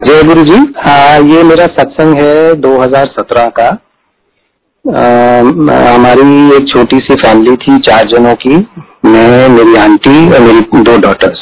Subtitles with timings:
[0.00, 3.68] जय गुरु जी हाँ ये मेरा सत्संग है 2017 का।
[5.86, 8.56] हमारी एक छोटी सी फैमिली थी, चार जनों की।
[9.04, 11.40] मैं, मेरी आंटी और मेरी दो डॉटर्स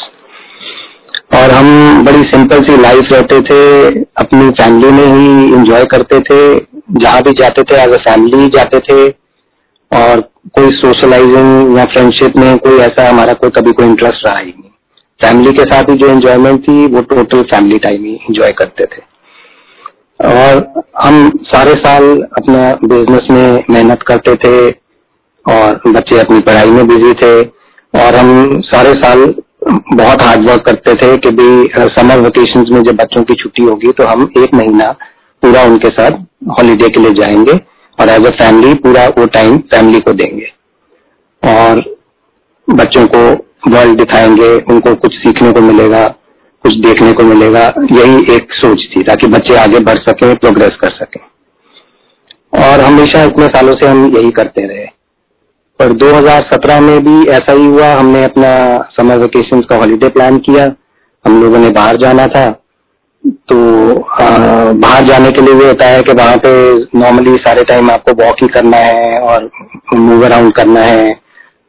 [1.36, 3.60] और हम बड़ी सिंपल सी लाइफ रहते थे,
[4.18, 6.38] अपनी फैमिली में ही एंजॉय करते थे,
[6.92, 9.08] जहाँ भी जाते थे एज अ फैमिली जाते थे।
[9.92, 10.20] और
[10.54, 14.65] कोई सोशलाइजिंग या फ्रेंडशिप में कोई ऐसा हमारा कोई कभी कोई इंटरेस्ट रहा ही नहीं।
[15.20, 19.02] फैमिली के साथ ही जो एंजॉयमेंट थी, वो टोटल फैमिली टाइम ही एंजॉय करते थे।
[20.20, 22.04] और हम सारे साल
[22.38, 24.68] अपना बिज़नेस में मेहनत करते थे
[25.46, 27.34] और बच्चे अपनी पढ़ाई में बिज़ी थे
[27.94, 29.24] और हम सारे साल
[29.68, 31.48] बहुत हार्ड वर्क करते थे कि भी
[31.94, 34.90] समर वेकेशन में जब बच्चों की छुट्टी होगी तो हम एक महीना
[35.42, 37.52] पूरा उनके साथ हॉलीडे के लिए जाएँगे
[37.98, 40.52] और एज अ फैमिली पूरा वो टाइम फैमिली को देंगे।
[41.42, 41.82] और
[42.68, 46.08] बच्चों को वर्ल्ड दिखाएँगे, उनको कुछ सीखने को मिलेगा,
[46.62, 50.90] कुछ देखने को मिलेगा, यही एक सोच थी, ताकि बच्चे आगे बढ़ सके प्रोग्रेस कर
[50.90, 51.20] सके।
[52.62, 54.86] और हमेशा इतने सालों से हम यही करते रहे।
[55.78, 60.72] पर 2017 में भी ऐसा ही हुआ, हमने अपना समर वेकेशन का हॉलीडे प्लान किया,
[61.26, 62.62] हम लोगों ने बाहर जाना था।
[63.26, 63.56] तो
[64.72, 68.36] बाहर जाने के लिए ये होता है कि वहाँ पे नॉर्मली सारे टाइम आपको वॉक
[68.42, 69.50] ही करना है और
[69.94, 71.25] मूव अराउंड करना है।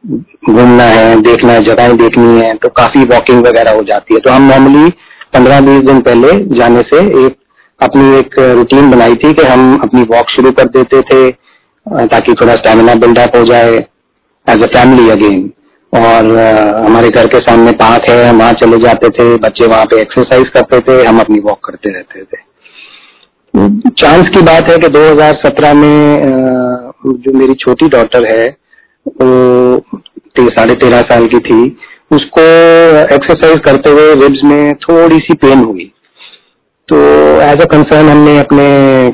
[0.08, 4.30] घूमना है, देखना है, जगह देखनी है तो काफ़ी वॉकिंग वगैरह हो जाती है। तो
[4.30, 4.88] हम नॉर्मली
[5.34, 7.36] पंद्रह बीस दिन पहले जाने से एक,
[7.80, 11.30] अपनी एक रूटीन बनाई थी कि हम अपनी वॉक शुरू कर देते थे
[12.06, 13.76] ताकि थोड़ा स्टेमिना बिल्डअप हो जाए
[14.46, 15.50] एज अ फैमिली अगेन
[15.92, 16.30] और
[16.84, 20.48] हमारे घर के सामने पार्क है, हम वहाँ चले जाते थे, बच्चे वहाँ पे एक्सरसाइज
[20.54, 22.46] करते थे, हम अपनी वॉक करते रहते थे।
[23.92, 26.18] चांस की बात है कि 2017 में
[27.06, 28.46] जो मेरी छोटी डॉटर है
[29.06, 31.60] वो साढ़े तेरह साल की थी,
[32.10, 32.42] उसको
[33.14, 35.92] एक्सरसाइज करते हुए रिब्स में थोड़ी सी पेन हुई
[36.88, 36.96] तो
[37.42, 38.66] एज अ कंसर्न हमने अपने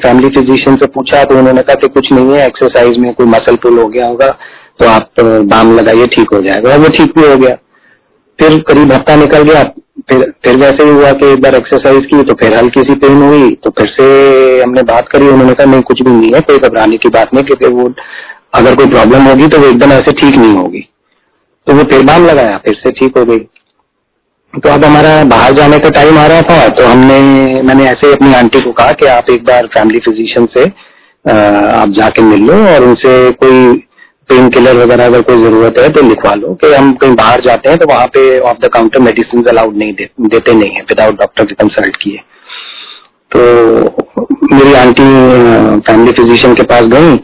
[0.03, 3.57] फैमिली फिजिशियन से पूछा तो उन्होंने कहा कि कुछ नहीं है एक्सरसाइज में कोई मसल
[3.63, 4.29] पुल हो गया होगा
[4.81, 7.55] तो आप बाम लगाइए, ठीक हो जाएगा। और वो ठीक भी हो गया।
[8.39, 9.63] फिर करीब हफ़्ता निकल गया,
[10.11, 13.23] फिर फिर वैसे ही हुआ कि एक बार एक्सरसाइज की तो फिर हल्की सी पेन
[13.23, 14.07] हुई तो फिर से
[14.63, 17.45] हमने बात करी, उन्होंने कहा, नहीं, कुछ भी नहीं है, कोई घबराने की बात नहीं,
[17.45, 17.89] क्योंकि वो
[18.55, 20.81] अगर कोई प्रॉब्लम होगी तो वो एकदम ऐसे ठीक नहीं होगी।
[21.67, 23.39] तो वो फिर लगाया फिर से ठीक हो गई।
[24.55, 28.13] तो अब हमारा बाहर जाने का टाइम आ रहा था तो हमने मैंने ऐसे ही
[28.13, 30.65] अपनी आंटी को कहा कि आप एक बार फैमिली फिजिशियन से
[31.25, 33.73] आप जाके मिल लो और उनसे कोई
[34.29, 37.69] पेन किलर वगैरह अगर कोई ज़रूरत है तो लिखवा लो कि हम कहीं बाहर जाते
[37.69, 41.19] हैं तो वहाँ पे off the counter medicine allowed नहीं दे, देते नहीं है विदाउट
[41.21, 42.21] डॉक्टर से कंसल्ट किए।
[43.31, 43.41] तो
[44.55, 45.05] मेरी आंटी
[45.87, 47.17] फैमिली फिजिशियन के पास गई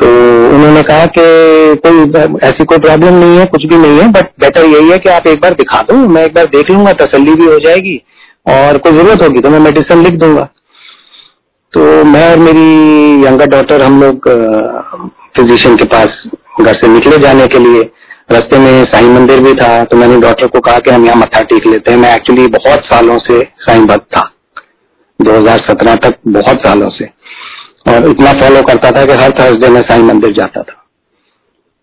[0.00, 0.06] तो
[0.48, 1.24] उन्होंने कहा कि
[1.84, 5.10] कोई ऐसी कोई प्रॉब्लम नहीं है, कुछ भी नहीं है बट बेटर यही है कि
[5.10, 7.96] आप एक बार दिखा दो, मैं एक बार देख लूँगा, तसल्ली भी हो जाएगी
[8.48, 10.48] और कोई ज़रूरत होगी तो मैं मेडिसिन लिख दूँगा।
[11.74, 14.28] तो मैं और मेरी यंगर डॉटर हम लोग
[15.36, 16.22] फिजिशियन के पास
[16.60, 17.82] घर से निकले जाने के लिए।
[18.30, 21.40] रास्ते में साई मंदिर भी था तो मैंने डॉक्टर को कहा कि हम यहाँ मत्था
[21.44, 24.22] टेक लेते हैं। मैं एक्चुअली बहुत सालों से साई भक्त था
[25.20, 27.04] 2017 तक बहुत सालों से।
[27.90, 30.76] और इतना फॉलो करता था कि हर थर्सडे में साई मंदिर जाता था।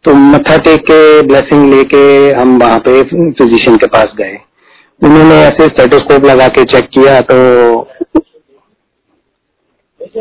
[0.05, 4.37] तो मत्था टेक के ब्लेसिंग लेके हम वहाँ पे फिजिशियन के पास गए।
[5.01, 7.37] उन्होंने ऐसे स्टेटोस्कोप लगा के चेक किया तो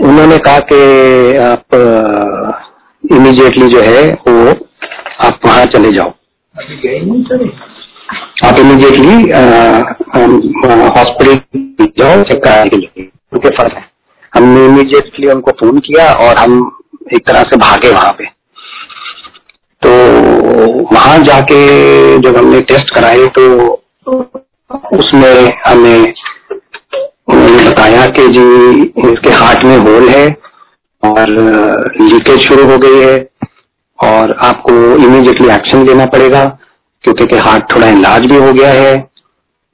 [0.00, 0.80] उन्होंने कहा कि
[1.40, 1.76] आप
[3.04, 4.50] इमीडिएटली जो है वो
[5.26, 6.10] आप वहाँ चले जाओ।
[8.44, 9.14] आप इमीडिएटली
[10.96, 11.34] हॉस्पिटल
[11.98, 13.85] जाओ चेक कराने के लिए। उनके पास है
[14.36, 16.58] हमने इमीडिएटली उनको फ़ोन किया और हम
[17.14, 18.24] एक तरह से भागे वहाँ पे।
[19.82, 19.90] तो
[20.92, 21.58] वहाँ जाके
[22.20, 23.44] जब हमने टेस्ट कराए तो
[24.98, 26.14] उसमें हमें
[27.28, 28.42] उन्होंने बताया कि जी
[29.04, 30.26] इसके हार्ट में होल है
[31.02, 31.30] और
[32.02, 33.16] लीकेज शुरू हो गई है
[33.98, 36.44] और आपको इमीडिएटली एक्शन लेना पड़ेगा,
[37.04, 38.94] क्योंकि हार्ट थोड़ा इलाज भी हो गया है।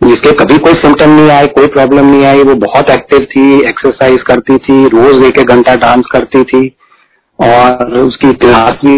[0.03, 4.23] जिसके कभी कोई सिम्टम नहीं आए, कोई प्रॉब्लम नहीं आई वो बहुत एक्टिव थी एक्सरसाइज
[4.27, 6.67] करती थी, रोज एक एक घंटा डांस करती थी।
[7.39, 8.97] और उसकी क्लास भी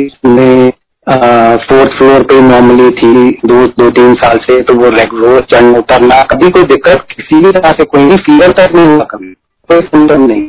[1.06, 6.22] फोर्थ फ्लोर पे नॉर्मली थी, दो दो, तीन साल से। तो वो रोज चढ़ उतरना,
[6.24, 9.32] कभी कोई दिक्कत किसी भी तरह से, कोई भी फीवर तक नहीं हुआ कभी।
[9.68, 10.48] कोई सिम्टम नहीं।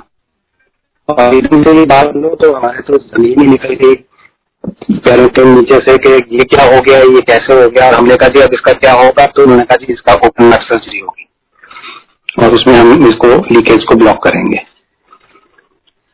[1.10, 3.94] और एकदम से बात लो तो हमारे तो ज़मीन ही निकल गई।
[4.92, 8.16] पैरों के नीचे से कि ये क्या हो गया, ये कैसे हो गया, और हमने
[8.16, 9.26] कहा जी, अब इसका क्या होगा?
[9.26, 11.28] तो उन्होंने कहा जी, इसका ओपन नट सर्जरी होगी।
[12.44, 14.58] और उसमें हम इसको लीकेज को ब्लॉक करेंगे।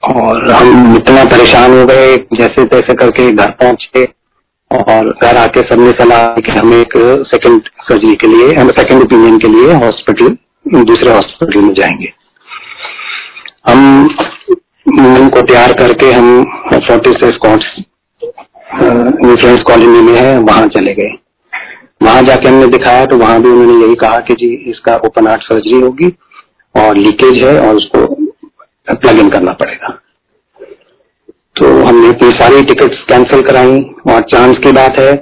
[0.03, 4.05] और हम इतना परेशान हो गए, जैसे तैसे करके घर पहुँचे,
[4.71, 6.93] और घर आके सबने सलाह कि हम एक
[7.27, 10.37] सेकंड सर्जरी के लिए, हम सेकंड ओपिनियन के लिए हॉस्पिटल
[10.83, 12.13] दूसरे हॉस्पिटल में जाएँगे।
[13.69, 14.07] हम
[15.29, 16.43] को तैयार करके हम
[16.73, 17.29] फोर्टी से
[18.91, 21.17] इन्फ्लुएंस कॉलोनी में है, वहाँ चले गए।
[22.03, 25.41] वहाँ जाके हमने दिखाया तो वहाँ भी उन्होंने यही कहा कि जी, इसका ओपन हार्ट
[25.43, 26.13] सर्जरी होगी
[26.75, 28.05] और लीकेज है और उसको
[28.87, 29.89] प्लग इन करना पड़ेगा।
[31.55, 33.79] तो हमने अपनी सारी टिकट्स कैंसिल कराई
[34.09, 35.13] और चांस की बात है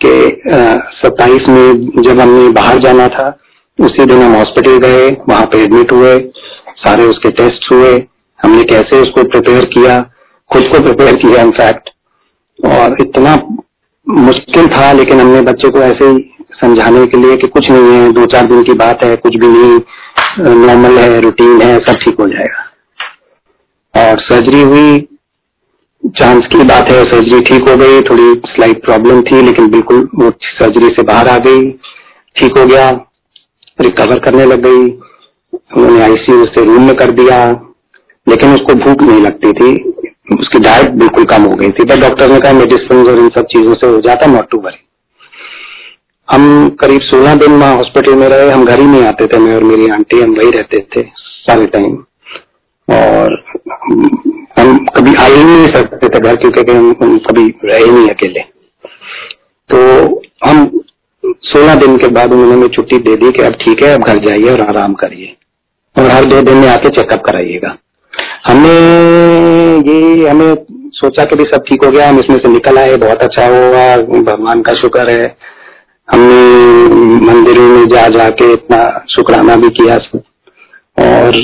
[0.00, 0.10] कि
[0.96, 3.28] सत्ताईस में जब हमने बाहर जाना था,
[3.78, 6.16] उसी दिन हम हॉस्पिटल गए, वहाँ पे एडमिट हुए,
[6.78, 7.92] सारे उसके टेस्ट हुए।
[8.40, 10.00] हमने कैसे उसको प्रिपेयर किया,
[10.50, 11.90] खुद को प्रिपेयर किया इनफैक्ट
[12.58, 13.34] और इतना
[14.06, 18.10] मुश्किल था, लेकिन हमने बच्चे को ऐसे ही समझाने के लिए कि कुछ नहीं है,
[18.12, 22.20] दो चार दिन की बात है, कुछ भी नहीं नॉर्मल है रूटीन है, सब ठीक
[22.20, 22.64] हो जाएगा।
[23.94, 24.98] और सर्जरी हुई
[26.18, 30.30] चांस की बात है सर्जरी ठीक हो गई, थोड़ी स्लाइट प्रॉब्लम थी, लेकिन बिल्कुल वो
[30.42, 31.70] सर्जरी से बाहर आ गई,
[32.36, 32.90] ठीक हो गया
[33.78, 34.84] रिकवर करने लग गई,
[35.76, 37.38] उन्होंने आईसीयू से रूम में कर दिया,
[38.26, 39.70] लेकिन उसको भूख नहीं लगती थी।
[40.58, 43.46] उसकी डाइट बिल्कुल कम हो गई थी। बट डॉक्टर ने कहा मेडिसिन और इन सब
[43.46, 44.84] चीज़ों से हो जाता नॉट टू वरी
[46.28, 46.44] हम
[46.80, 49.62] करीब 16 दिन वहाँ हॉस्पिटल में रहे हम घर ही नहीं आते थे मैं और
[49.64, 51.96] मेरी आंटी हम वही रहते थे सारे टाइम
[52.88, 53.36] और
[54.58, 58.40] हम कभी आ ही नहीं सकते थे घर क्योंकि हम, हम कभी रहे नहीं अकेले।
[59.70, 59.78] तो
[60.46, 60.64] हम
[61.46, 64.24] 16 दिन के बाद उन्होंने हमें छुट्टी दे दी कि अब ठीक है अब घर
[64.26, 65.34] जाइए और आराम करिए।
[65.96, 67.76] और हर दो दिन में आके चेकअप कराइएगा।
[68.48, 68.72] हमने
[69.88, 70.54] ये, हमें
[70.94, 73.96] सोचा कि भी सब ठीक हो गया, हम इसमें से निकल आए, बहुत अच्छा हुआ,
[74.22, 75.36] भगवान का शुक्र है।
[76.08, 78.78] हमने मंदिरों में जा, जाके इतना
[79.10, 79.96] शुक्राना भी किया
[80.96, 81.36] और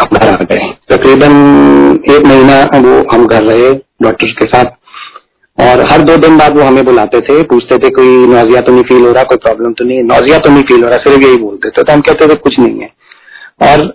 [0.00, 1.34] हम घर आ गए। तकरीबन
[2.10, 3.72] एक महीना वो हम घर रहे
[4.02, 4.64] डॉक्टर के साथ,
[5.58, 8.82] और हर दो दिन बाद वो हमें बुलाते थे, पूछते थे, कोई नौजिया तो नहीं
[8.82, 11.36] फील हो रहा, कोई प्रॉब्लम तो नहीं नौजिया तो नहीं फील हो रहा, सिर्फ़ यही
[11.36, 12.90] बोलते थे। तो हम कहते थे, कुछ नहीं है।
[13.62, 13.86] और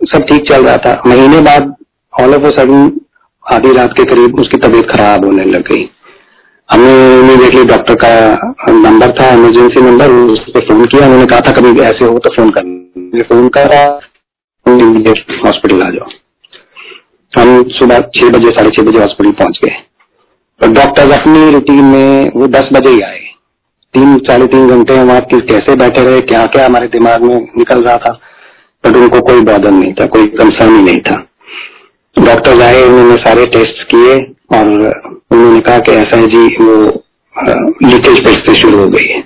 [0.00, 1.74] सब ठीक चल रहा था। महीने बाद
[2.18, 2.90] ऑल ऑफ़ सडन
[3.46, 5.82] आधी रात के करीब उसकी तबीयत खराब होने लग गई।
[6.68, 8.08] हमने इमीडिएटली डॉक्टर का
[8.70, 12.34] नंबर था इमरजेंसी नंबर उस पर फ़ोन किया, उन्होंने कहा था कभी ऐसे हो तो
[12.36, 13.82] फ़ोन करना। फ़ोन करा
[15.46, 16.08] हॉस्पिटल आ जाओ।
[17.32, 19.76] हम सुबह छह बजे, साढ़े छह बजे हॉस्पिटल पहुँच गए।
[20.60, 23.18] तो डॉक्टर अपनी रूटीन में वो दस बजे ही आए।
[23.94, 27.82] तीन, साढ़े तीन घंटे हम आपके कैसे बैठे रहे क्या क्या हमारे दिमाग में निकल
[27.82, 28.12] रहा था
[28.84, 31.24] बट उनको कोई बॉदर नहीं था, कोई कंसर्न ही नहीं था।
[32.24, 34.16] डॉक्टर आए उन्होंने सारे टेस्ट किए
[34.56, 34.68] और
[35.32, 36.74] उन्होंने कहा कि ऐसा है जी वो
[37.84, 39.20] लीकेज फिर से शुरू हो गई है।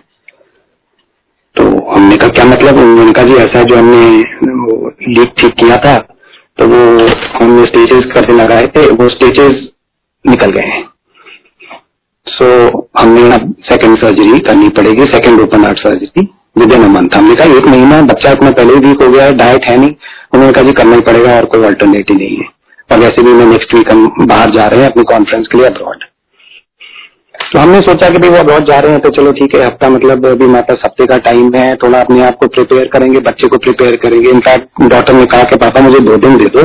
[1.56, 2.78] तो हमने कहा क्या मतलब?
[2.78, 4.00] उन्होंने कहा जी ऐसा जो हमने
[5.10, 5.96] लीक ठीक किया था
[6.58, 6.80] तो वो
[7.34, 9.54] हमने स्टेजेस करके लगाए थे वो स्टेजेस
[10.24, 10.82] निकल गए हैं।
[12.26, 16.28] सो so, हमने अब सेकंड सर्जरी करनी पड़ेगी second open heart surgery
[16.72, 17.14] within month.
[17.14, 19.94] हमने कहा एक महीना बच्चा इतना पहले वीक हो गया है डाइट है नहीं।
[20.34, 22.48] उन्होंने कहा जी करना ही पड़ेगा और कोई अल्टरनेटिव नहीं है।
[22.92, 25.66] और वैसे भी मैं नेक्स्ट वीक हम बाहर जा रहे हैं अपनी कॉन्फ्रेंस के लिए
[25.66, 26.04] अब्रॉड
[27.54, 29.88] तो हमने सोचा कि भाई वो अब्रॉड जा रहे हैं तो चलो ठीक है, हफ़्ता
[29.88, 33.48] मतलब अभी हमारे पास हफ़्ते का टाइम है, थोड़ा अपने आप को प्रिपेयर करेंगे, बच्चे
[33.48, 36.62] को प्रिपेयर करेंगे। इनफैक्ट डॉक्टर ने कहा कि, पापा, मुझे दो दिन दे दो,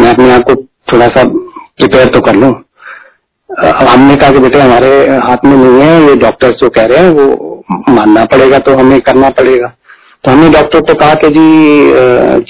[0.00, 0.54] मैं अपने आप को
[0.92, 2.50] थोड़ा सा प्रिपेयर तो कर लूँ।
[3.84, 4.90] हमने कहा कि, बेटे, हमारे
[5.26, 9.00] हाथ में नहीं है, ये डॉक्टर्स जो कह रहे हैं, वो मानना पड़ेगा तो हमें
[9.00, 9.72] करना पड़ेगा।
[10.24, 11.46] तो हमने डॉक्टर को कहा कि जी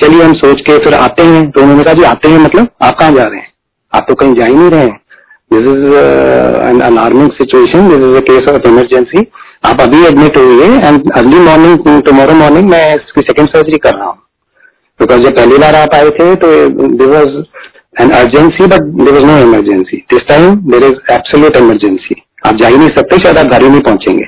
[0.00, 2.98] चलिए हम सोच के फिर आते हैं। तो उन्होंने कहा, जी, आते हैं मतलब आप
[2.98, 3.48] कहाँ जा रहे हैं?
[3.92, 5.00] आप तो कहीं जा ही नहीं रहे हैं।
[5.50, 5.94] This is
[6.68, 9.26] an alarming situation this is a case of emergency
[9.66, 14.06] आप अभी एडमिट हुए and early morning tomorrow morning मैं इसकी सेकेंड सर्जरी कर रहा
[14.06, 14.18] हूँ।
[15.00, 16.52] बिकॉज़ जब पहली बार आप आए थे तो
[16.96, 17.36] there was
[18.02, 22.68] an urgency but there was no emergency this time there is absolute emergency आप जा
[22.68, 24.24] ही नहीं सकते, शायद आप घर ही नहीं पहुँचेंगे।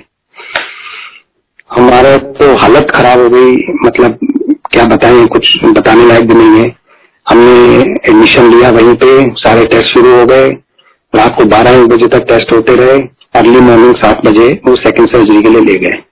[1.78, 3.56] हमारे तो हालत खराब हो गई।
[3.87, 4.18] मतलब
[4.73, 6.76] क्या बताएँ, कुछ बताने लायक भी नहीं है।
[7.26, 10.49] हमने एडमिशन लिया वहीं पे, सारे टेस्ट शुरू हो गए।
[11.14, 12.99] रात को बारह एक बजे तक टेस्ट होते रहे।
[13.35, 16.02] अर्ली मॉर्निंग सात बजे वो सेकंड सर्जरी के लिए ले गए।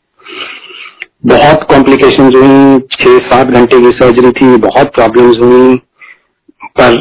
[1.27, 5.77] बहुत कॉम्प्लिकेशन हुई। छह सात घंटे की सर्जरी थी, बहुत प्रॉब्लम्स हुई।
[6.81, 6.95] पर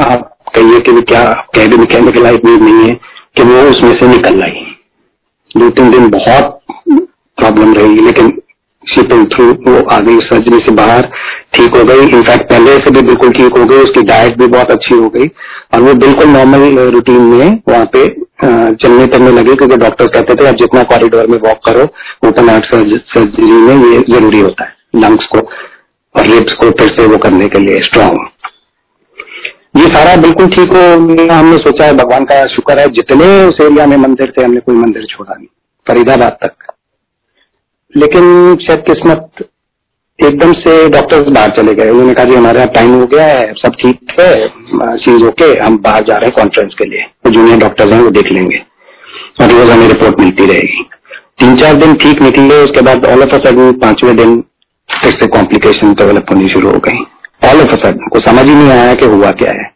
[0.00, 1.24] आप कहिए कि क्या,
[1.54, 2.94] कह भी के लायक नहीं है
[3.36, 4.66] कि वो उसमें से निकल आई।
[5.56, 6.55] दो तीन दिन बहुत
[7.38, 8.28] प्रॉब्लम रहेगी लेकिन
[8.84, 11.08] शिपिंग थ्रू वो आ गई सर्जरी से बाहर
[11.54, 14.70] ठीक हो गई। इनफैक्ट पहले से भी बिल्कुल ठीक हो गई, उसकी डाइट भी बहुत
[14.70, 15.26] अच्छी हो गई
[15.74, 18.06] और वो बिल्कुल नॉर्मल रूटीन में वहाँ पे
[18.42, 21.84] चलने फिरने लगे, क्योंकि डॉक्टर कहते थे, आप जितना कॉरिडोर में वॉक करो
[22.28, 25.38] ओपन हार्ट सर्जरी में ये ज़रूरी होता है लंग्स को
[26.14, 28.18] और रिब्स को फिर से वो करने के लिए स्ट्रांग
[29.76, 30.82] ये सारा बिल्कुल ठीक हो
[31.30, 34.76] हमने सोचा है, भगवान का शुक्र है, जितने उस एरिया में मंदिर थे, हमने कोई
[34.76, 35.46] मंदिर छोड़ा नहीं।
[35.86, 36.65] फरीदाबाद तक।
[37.94, 39.48] लेकिन शायद किस्मत
[40.18, 43.74] एकदम से डॉक्टर्स बाहर चले गए। उन्होंने कहा, जी, हमारा टाइम हो गया है, सब
[43.74, 44.34] ठीक है
[44.96, 48.10] चीज़ ओके हम बाहर जा रहे हैं कॉन्फ्रेंस के लिए। तो जूनियर डॉक्टर्स हैं, वो
[48.10, 48.58] देख लेंगे।
[49.40, 50.82] और रोज हमें रिपोर्ट मिलती रहेगी।
[51.38, 54.40] तीन चार दिन ठीक निकले, उसके बाद ऑल ऑफ़ अ सडन पाँचवें दिन
[54.90, 56.98] फिर से कॉम्प्लिकेशन डेवलप होनी शुरू हो गई।
[57.48, 59.70] ऑल ऑफ़ अ सडन को समझ ही नहीं आया कि हुआ क्या है।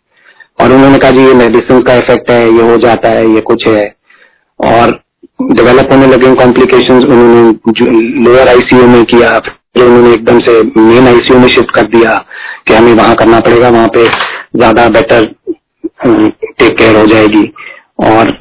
[0.61, 3.69] और उन्होंने कहा, जी, ये मेडिसिन का इफ़ेक्ट है, ये हो जाता है, ये कुछ
[3.69, 3.95] है।
[4.61, 5.00] और
[5.53, 11.39] डेवलप होने लगे कॉम्प्लिकेशन उन्होंने लोअर आईसीयू में किया, फिर उन्होंने एकदम से मेन आईसीयू
[11.39, 12.15] में शिफ्ट कर दिया
[12.67, 15.25] कि हमें वहाँ करना पड़ेगा, वहाँ पे ज़्यादा बेटर
[16.05, 17.43] टेक केयर हो जाएगी।
[18.05, 18.33] और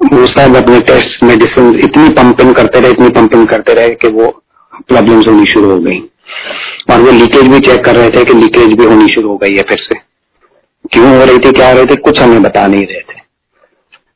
[0.00, 4.30] वो सब अपने टेस्ट मेडिसिन इतनी पंपिंग करते रहे, इतनी पंपिंग करते रहे कि वो
[4.88, 5.98] प्रॉब्लम्स होनी शुरू हो गई।
[6.90, 9.56] और वो लीकेज भी चेक कर रहे थे कि लीकेज भी होनी शुरू हो गई
[9.56, 9.98] है फिर से।
[10.92, 13.24] क्यों हो रही थी, क्या हो रही थी, कुछ हमें बता नहीं रहे थे।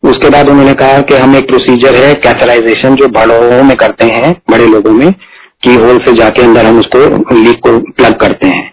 [0.02, 4.32] उसके बाद उन्होंने कहा कि हम एक प्रोसीजर है कैथराइजेशन जो बड़ों में करते हैं,
[4.50, 5.10] बड़े लोगों में,
[5.62, 6.98] की होल से जाके अंदर हम उसको
[7.34, 8.72] लीक को प्लग करते हैं।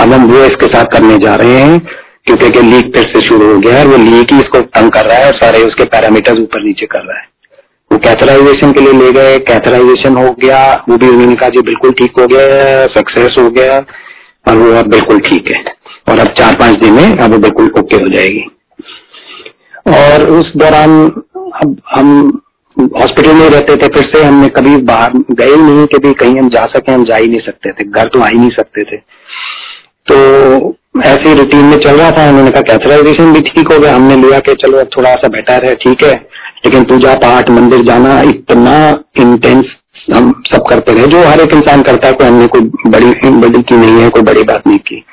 [0.00, 1.78] अब हम वो इसके साथ करने जा रहे हैं,
[2.26, 5.18] क्योंकि लीक फिर से शुरू हो गया है वो लीक ही इसको तंग कर रहा
[5.18, 7.24] है और सारे उसके पैरामीटर्स ऊपर नीचे कर रहा है।
[7.90, 11.92] वो कैथराइजेशन के लिए ले गए कैथराइजेशन हो गया, वो भी उन्होंने कहा जी बिल्कुल
[11.92, 13.78] ठीक हो गया सक्सेस हो गया,
[14.48, 15.62] और वो अब बिल्कुल ठीक है।
[16.08, 18.44] और अब चार पाँच दिन में अब बिल्कुल ओके हो जाएगी।
[19.86, 20.90] और उस दौरान
[21.62, 22.40] अब हम
[22.76, 26.48] हॉस्पिटल में रहते थे, फिर से हमने कभी बाहर गए नहीं कि भी कहीं हम
[26.48, 28.96] जा सके, हम जा ही नहीं सकते थे, घर तो आ ही नहीं सकते थे।
[30.06, 30.76] तो
[31.06, 34.38] ऐसे रूटीन में चल रहा था, उन्होंने कहा कैथराइजेशन भी ठीक हो गया, हमने लिया
[34.38, 36.14] कि चलो थोड़ा सा बेटर है, ठीक है।
[36.64, 38.76] लेकिन पूजा पाठ, मंदिर जाना इतना
[39.20, 39.64] इंटेंस
[40.14, 43.62] हम सब करते रहे, जो हर एक इंसान करता है, कोई हमने कोई बड़ी बड़ी
[43.62, 45.04] की नहीं है, कोई बड़ी बात नहीं की।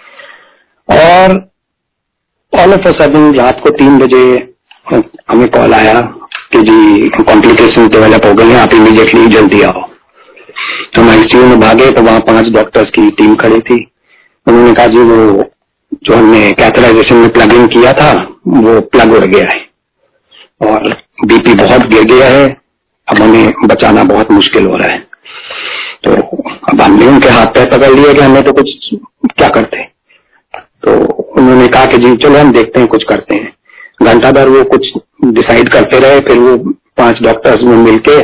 [0.89, 1.31] और
[2.53, 4.52] ऑल ऑफ़ अ सडन रात को तीन बजे
[4.85, 5.99] हमें कॉल आया
[6.51, 9.81] कि जी कॉम्प्लिकेशन डेवलप हो गए हैं, आप इमीडिएटली जल्दी आओ।
[10.95, 13.77] तो हम आईसीयू में भागे तो वहाँ पाँच डॉक्टर्स की टीम खड़ी थी।
[14.47, 15.43] उन्होंने कहा, जी, वो
[16.03, 18.11] जो हमने कैथराइजेशन में प्लगिंग किया था,
[18.47, 20.93] वो प्लग उड़ गया है और
[21.25, 22.45] बीपी बहुत गिर गया है।
[23.07, 24.99] अब हमें बचाना बहुत मुश्किल हो रहा है।
[26.03, 26.13] तो
[26.71, 28.69] अब हमने उनके हाथ पैर पकड़ लिए कि हमें तो कुछ,
[29.37, 29.81] क्या करते
[30.53, 33.53] तो उन्होंने कहा कि, जी, चलो हम देखते हैं, कुछ करते हैं।
[33.99, 34.87] घंटा भर वो कुछ
[35.25, 36.57] डिसाइड करते रहे, फिर वो
[36.97, 38.17] पाँच डॉक्टर्स में मिलके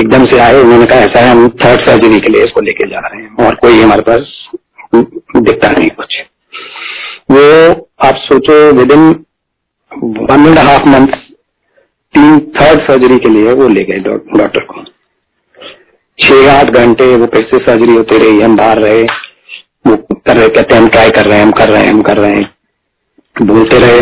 [0.00, 2.98] एकदम से आए। उन्होंने कहा, ऐसा है, हम थर्ड सर्जरी के लिए इसको लेके जा
[2.98, 4.20] रहे हैं और कोई हमारे पास
[4.94, 6.18] दिखता नहीं कुछ।
[7.30, 7.42] वो,
[8.04, 8.60] आप सोचो
[8.92, 9.08] within
[9.92, 11.18] one and half month
[12.14, 14.84] तीन थर्ड सर्जरी के लिए वो ले गए डॉक्टर को।
[16.18, 20.48] छह आठ घंटे वो फिर से सर्जरी होती रही, हम बाहर रहे। वो कर रहे,
[20.48, 22.54] कहते, हम ट्राई कर रहे हैं, हम कर रहे हैं, हम कर रहे हैं।
[23.42, 24.00] बोलते रहे।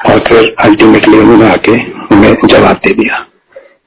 [0.00, 3.18] और फिर अल्टीमेटली उन्होंने आके हमें जवाब दे दिया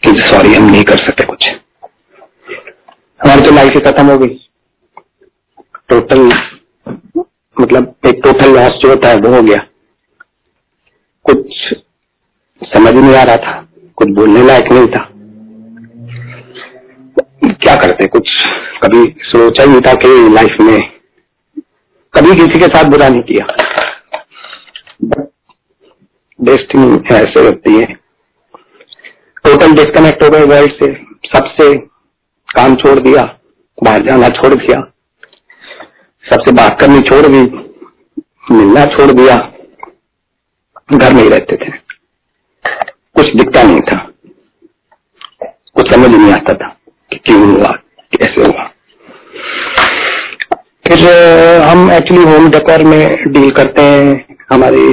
[0.04, 1.50] कि सॉरी हम नहीं कर सकते कुछ।
[3.20, 4.40] हमारी तो लाइफ खत्म हो गई
[5.90, 6.32] टोटल
[7.58, 9.58] मतलब एक टोटल लॉस जो होता है, वो हो गया।
[11.26, 11.56] कुछ
[12.62, 13.52] समझ नहीं आ रहा था,
[13.96, 15.10] कुछ बोलने लायक नहीं था।
[17.54, 18.32] क्या करते, कुछ
[18.84, 20.80] कभी सोचा ही नहीं था कि लाइफ में
[22.14, 23.46] कभी किसी के साथ बुरा नहीं किया।
[26.44, 27.86] डेस्टिनी ऐसे होती है।
[29.46, 30.94] टोटल डिस्कनेक्ट हो गए वर्ल्ड से,
[31.28, 31.74] सबसे
[32.50, 33.22] काम छोड़ दिया,
[33.78, 34.80] बाहर जाना छोड़ दिया,
[36.26, 37.42] सबसे बात करनी छोड़ दी,
[38.52, 39.36] मिलना छोड़ दिया,
[40.94, 41.72] घर में ही रहते थे।
[43.16, 43.98] कुछ दिखता नहीं था,
[45.76, 46.68] कुछ समझ नहीं आता था
[47.12, 47.72] कि क्यों हुआ
[48.14, 48.70] कैसे हुआ
[50.88, 51.00] फिर
[51.92, 54.84] एक्चुअली होम डेकोर में डील करते हैं, हमारी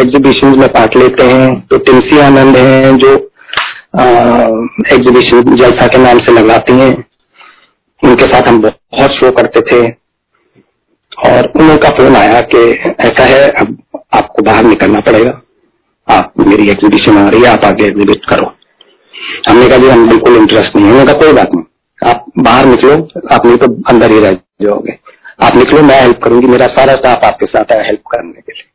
[0.00, 3.12] एग्जीबिशन में पार्ट लेते हैं तो तिलसी आनंद हैं जो
[4.94, 6.92] एग्जीबिशन जलसा के नाम से लगाती हैं।
[8.02, 9.80] उनके साथ हम बहुत शो करते थे।
[11.28, 12.58] और उनका फ़ोन आया कि
[13.00, 13.76] ऐसा है, अब
[14.14, 15.40] आपको बाहर निकलना पड़ेगा।
[16.08, 18.52] आप मेरी एग्जीबिशन आ रही है, आप आगे एग्जीबिट करो।
[19.48, 21.64] हमने कहा हम बिल्कुल इंटरेस्ट नहीं है। उनका कोई बात नहीं।
[22.02, 22.92] आप बाहर निकलो,
[23.32, 24.98] आप नहीं तो अंदर ही रह जाओगे।
[25.42, 28.66] आप निकलो, मैं हेल्प करूँगी। मेरा सारा स्टाफ आपके साथ है हेल्प करने के लिए।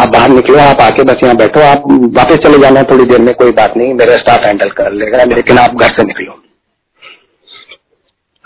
[0.00, 1.82] आप बाहर निकलो, आप आके बस यहाँ बैठो। आप
[2.16, 5.58] वापस चले जाना थोड़ी देर में, कोई बात नहीं, मेरा स्टाफ हैंडल कर लेगा। लेकिन
[5.58, 6.42] आप घर से निकलो।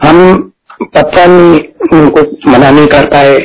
[0.02, 0.52] हम
[0.82, 1.58] पता नहीं
[2.00, 3.38] उनको मना नहीं कर पाए।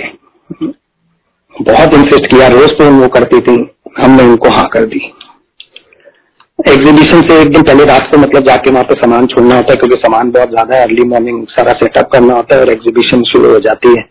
[1.62, 5.14] बहुत इंसिस्ट किया, रोज तो वो करती थी। हमने उनको हाँ कर दी।
[6.60, 9.76] एग्जीबिशन से एक दिन पहले रात को मतलब जाके वहाँ पे सामान छोड़ना होता है,
[9.76, 13.50] क्योंकि सामान बहुत ज़्यादा है। अर्ली मॉर्निंग सारा सेटअप करना होता है और एग्जीबिशन शुरू
[13.52, 14.04] हो जाती है।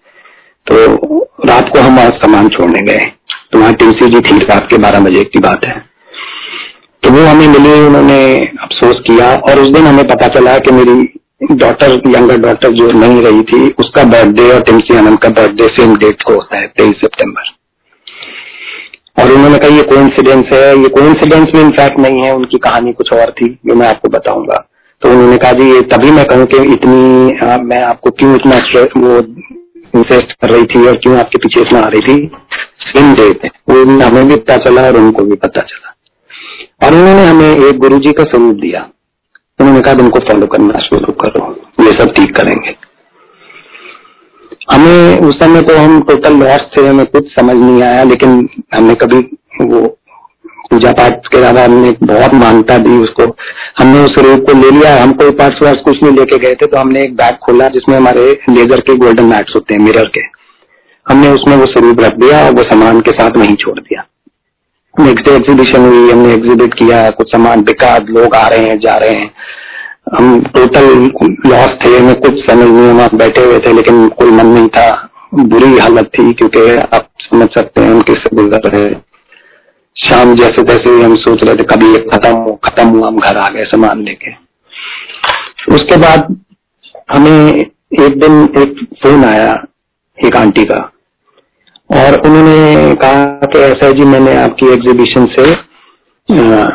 [0.67, 3.05] तो रात को हम वहाँ सामान छोड़ने गए।
[3.53, 5.79] तो वहाँ तुलसी जी थी, रात के बारह बजे की बात है।
[7.03, 8.21] तो वो हमें मिली, उन्होंने
[8.63, 13.23] अफसोस किया और उस दिन हमें पता चला कि मेरी डॉटर यंगर डॉटर जो नहीं
[13.23, 16.97] रही थी, उसका बर्थडे और टिमसी आनंद का बर्थडे सेम डेट को होता है, तेईस
[16.97, 17.49] सितंबर।
[19.21, 23.13] और उन्होंने कहा ये कोइंसिडेंस है ये कोइंसिडेंस भी इनफैक्ट नहीं है उनकी कहानी कुछ
[23.13, 24.67] और थी जो मैं आपको बताऊँगा।
[25.03, 28.57] तो उन्होंने कहा जी ये तभी मैं कहूँ कि इतनी आ, मैं आपको क्यों इतना
[28.97, 29.19] वो
[29.97, 32.31] इंसेस्ट कर रही थी और क्यों आपके पीछे इतना आ रही थी?
[32.81, 35.95] सेम डेट वो हमें भी पता चला और उनको भी पता चला।
[36.87, 38.89] और उन्होंने हमें एक गुरु का स्वरूप दिया।
[39.61, 42.90] उन्होंने कहा उनको फॉलो करना शुरू करो ये सब ठीक करेंगे।
[44.91, 48.95] हमें, उस समय तो हम टोटल लॉस थे, हमें कुछ समझ नहीं आया, लेकिन हमने
[48.95, 49.19] कभी
[49.63, 49.87] वो
[50.71, 53.25] पूजा पाठ के अलावा हमने बहुत मानता दी उसको।
[53.81, 56.67] हमने उस रूप को ले लिया, हम कोई पार्ट्स वार्स कुछ नहीं लेके गए थे
[56.67, 60.21] तो हमने एक बैग खोला जिसमें हमारे लेजर के गोल्डन मैट्स होते हैं, मिरर के।
[61.07, 64.07] हमने उसमें वो स्वरूप रख दिया और वो सामान के साथ वहीं छोड़ दिया।
[65.01, 68.97] नेक्स्ट डे एग्जीबिशन हुई, हमने एग्जीबिट किया, कुछ सामान बिका लोग आ रहे हैं, जा
[68.97, 69.31] रहे हैं।
[70.07, 70.89] हम टोटल
[71.47, 74.89] लॉस थे हमें कुछ समझ नहीं हम बैठे हुए थे लेकिन कोई मन नहीं था।
[75.35, 78.89] बुरी हालत थी क्योंकि आप समझ सकते हैं हम किससे गुजर रहे
[79.97, 83.65] शाम जैसे तैसे हम सोच रहे थे कभी खत्म खत्म हुआ हम घर आ गए
[83.65, 84.31] सामान लेके।
[85.75, 86.37] उसके बाद
[87.13, 87.55] हमें
[88.01, 89.53] एक दिन एक फ़ोन आया
[90.19, 90.93] एक आंटी का।
[91.91, 96.67] और उन्होंने कहा कि ऐसा जी मैंने आपकी एग्जीबिशन से आ,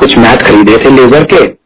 [0.00, 1.57] कुछ मैट खरीदे थे लेजर के।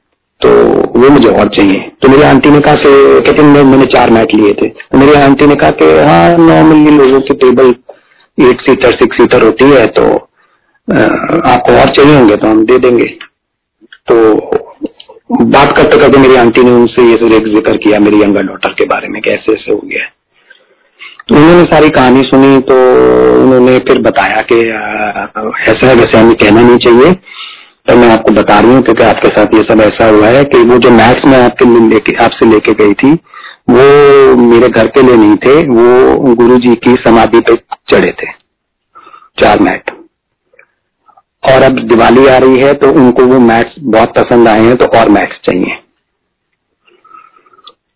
[0.43, 0.51] तो
[0.97, 4.35] वो मुझे और चाहिए। तो मेरी आंटी ने कहा कि कहते मैं मैंने चार मैट
[4.35, 7.75] लिए थे। तो मेरी आंटी ने कहा कि हाँ नॉर्मली लोगों की table
[8.39, 10.05] eight seater six seater होती है तो
[11.49, 13.05] आपको और चाहिए होंगे तो हम दे देंगे।
[14.09, 14.17] तो
[15.51, 18.85] बात करते करते मेरी आंटी ने उनसे ये एक ज़िक्र किया, मेरी यंगर डॉटर के
[18.87, 20.09] बारे में कैसे ऐसे हो गया।
[21.29, 22.77] तो उन्होंने सारी कहानी सुनी तो
[23.43, 27.13] उन्होंने फिर बताया कि ऐसा है, वैसे हमें कहना नहीं चाहिए।
[27.87, 30.62] तो मैं आपको बता रही हूँ, क्योंकि आपके साथ ये सब ऐसा हुआ है कि
[30.65, 33.12] वो जो मैथ्स में आपके लेके, आपसे लेके गई थी,
[33.71, 37.57] वो मेरे घर के लिए नहीं थे, वो गुरु जी की समाधि पे
[37.93, 38.31] चढ़े थे,
[39.39, 39.91] चार मैट।
[41.43, 44.87] और अब दिवाली आ रही है तो उनको वो मैथ्स बहुत पसंद आए हैं तो
[44.99, 45.79] और मैथ्स चाहिए।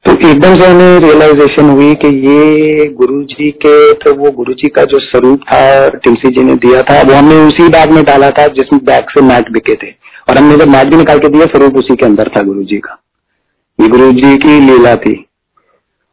[0.06, 4.68] तो एकदम से हमें रियलाइजेशन हुई कि ये गुरु जी के तो वो गुरु जी
[4.68, 8.30] का जो स्वरूप था तुलसी जी ने दिया था वो हमने उसी बैग में डाला
[8.30, 9.90] था जिसमें बैग से मैट बिके थे।
[10.28, 12.76] और हमने जब मैट भी निकाल के दिया स्वरूप उसी के अंदर था गुरु जी
[12.76, 12.98] का।
[13.78, 15.14] ये गुरु जी की लीला थी।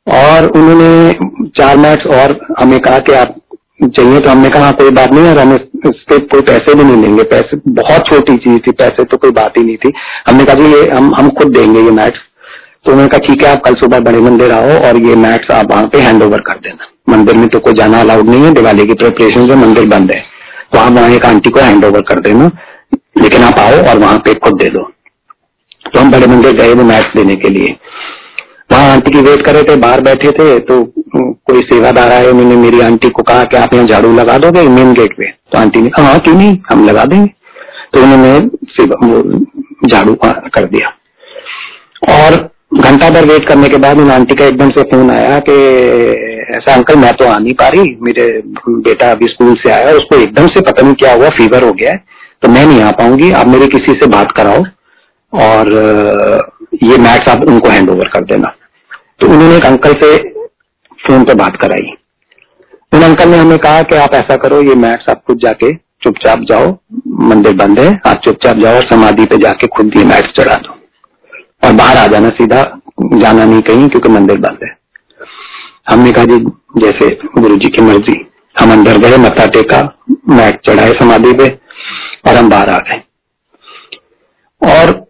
[0.07, 1.13] और उन्होंने
[1.57, 3.35] चार मैट्स और हमें कहा कि आप
[3.83, 7.01] चाहिए तो हमने कहा हाँ, कोई बात नहीं और हमें इसके कोई पैसे भी नहीं
[7.01, 9.93] लेंगे। पैसे बहुत छोटी चीज़ थी पैसे तो कोई बात ही नहीं थी।
[10.27, 12.19] हमने कहा ये हम हम खुद देंगे ये मैट्स।
[12.85, 15.71] तो उन्होंने कहा, ठीक है, आप कल सुबह बड़े मंदिर आओ और ये मैट्स आप
[15.71, 18.85] वहाँ पे हैंड ओवर कर देना। मंदिर में तो कोई जाना अलाउड नहीं है, दिवाली
[18.87, 20.21] की प्रिपरेशन से मंदिर बंद है।
[20.73, 22.49] तो आप वहाँ एक आंटी को हैंड ओवर कर देना,
[23.17, 24.83] लेकिन आप आओ और वहाँ पे खुद दे दो।
[25.85, 27.75] तो हम बड़े मंदिर गए वो मैट्स देने के लिए।
[28.69, 30.83] वहाँ आंटी की वेट कर रहे थे, बाहर बैठे थे तो
[31.15, 34.93] कोई सेवादार आए, उन्होंने मेरी आंटी को कहा कि आप यहाँ झाड़ू लगा दोगे मेन
[34.93, 36.57] गेट पे तो आंटी ने कहा हाँ क्यों नहीं?
[36.71, 37.31] हम लगा देंगे।
[37.93, 38.39] तो उन्होंने
[39.87, 40.87] झाड़ू कर दिया।
[42.13, 42.37] और
[42.73, 45.53] घंटा भर वेट करने के बाद उन आंटी का एकदम से फ़ोन आया कि
[46.57, 48.25] ऐसा अंकल मैं तो आ नहीं पा रही, मेरे
[48.79, 51.91] बेटा अभी स्कूल से आया उसको एकदम से पता नहीं क्या हुआ फीवर हो गया
[51.91, 52.03] है
[52.43, 54.63] तो मैं नहीं आ पाऊँगी, आप मेरे किसी से बात कराओ
[55.33, 55.71] और
[56.83, 58.53] ये मैट्स आप उनको हैंड ओवर कर देना।
[59.21, 60.15] तो उन्होंने एक अंकल से
[60.99, 61.91] फ़ोन पर बात कराई।
[62.91, 66.45] उन अंकल ने हमें कहा कि आप ऐसा करो, ये मैट्स आप खुद जाके चुपचाप
[66.49, 66.77] जाओ,
[67.29, 70.79] मंदिर बंद है, आप चुपचाप जाओ और समाधि पे जाके खुद ये मैथ्स चढ़ा दो।
[71.63, 72.81] और बाहर आ जाना, सीधा
[73.13, 74.75] जाना नहीं कहीं, क्योंकि मंदिर बंद है।
[75.91, 76.37] हमने कहा जी,
[76.77, 77.09] जैसे
[77.41, 78.25] गुरु जी की मर्ज़ी,
[78.61, 79.81] हम अंदर गए, मत्था टेका,
[80.29, 81.47] मैट चढ़ाए, समाधि पे,
[82.27, 83.01] और हम बाहर आ गए।
[84.61, 85.07] और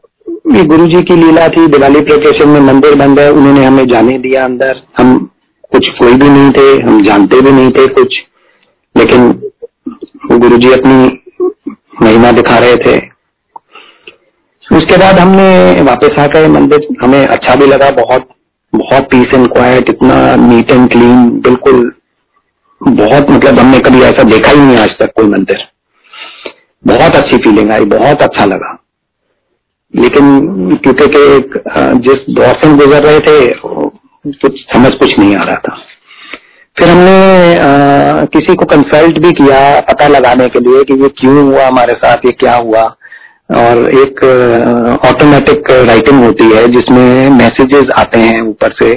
[0.55, 4.17] ये गुरु जी की लीला थी, दिवाली प्रोकेशन में मंदिर बंद है, उन्होंने हमें जाने
[4.17, 5.29] दिया अंदर। हम
[5.71, 8.15] कुछ कोई भी नहीं थे, हम जानते भी नहीं थे कुछ,
[8.95, 9.31] लेकिन
[10.31, 11.19] गुरु जी अपनी
[12.03, 13.12] महिमा दिखा रहे थे
[14.73, 18.27] उसके बाद हमने वापस आ गए मंदिर हमें अच्छा भी लगा बहुत
[18.73, 21.91] बहुत पीस एंड क्वाइट इतना नीट एंड क्लीन बिल्कुल
[22.81, 25.57] बहुत मतलब हमने कभी ऐसा देखा ही नहीं आज तक कोई मंदिर।
[26.83, 28.71] बहुत अच्छी फीलिंग आई बहुत अच्छा लगा।
[29.93, 31.23] लेकिन क्योंकि के
[31.99, 35.75] जिस दौर से गुजर रहे थे कुछ समझ कुछ नहीं आ रहा था।
[36.77, 41.37] फिर हमने आ, किसी को कंसल्ट भी किया पता लगाने के लिए कि ये क्यों
[41.43, 42.83] हुआ हमारे साथ ये क्या हुआ।
[43.49, 44.23] और एक
[45.05, 48.91] ऑटोमेटिक राइटिंग होती है, जिसमें मैसेजेस आते हैं ऊपर से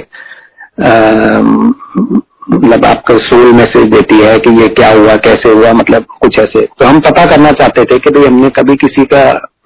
[2.49, 6.61] मतलब आपको सोल मैसेज देती है कि ये क्या हुआ, कैसे हुआ मतलब कुछ ऐसे।
[6.79, 9.23] तो हम पता करना चाहते थे कि भाई हमने कभी किसी का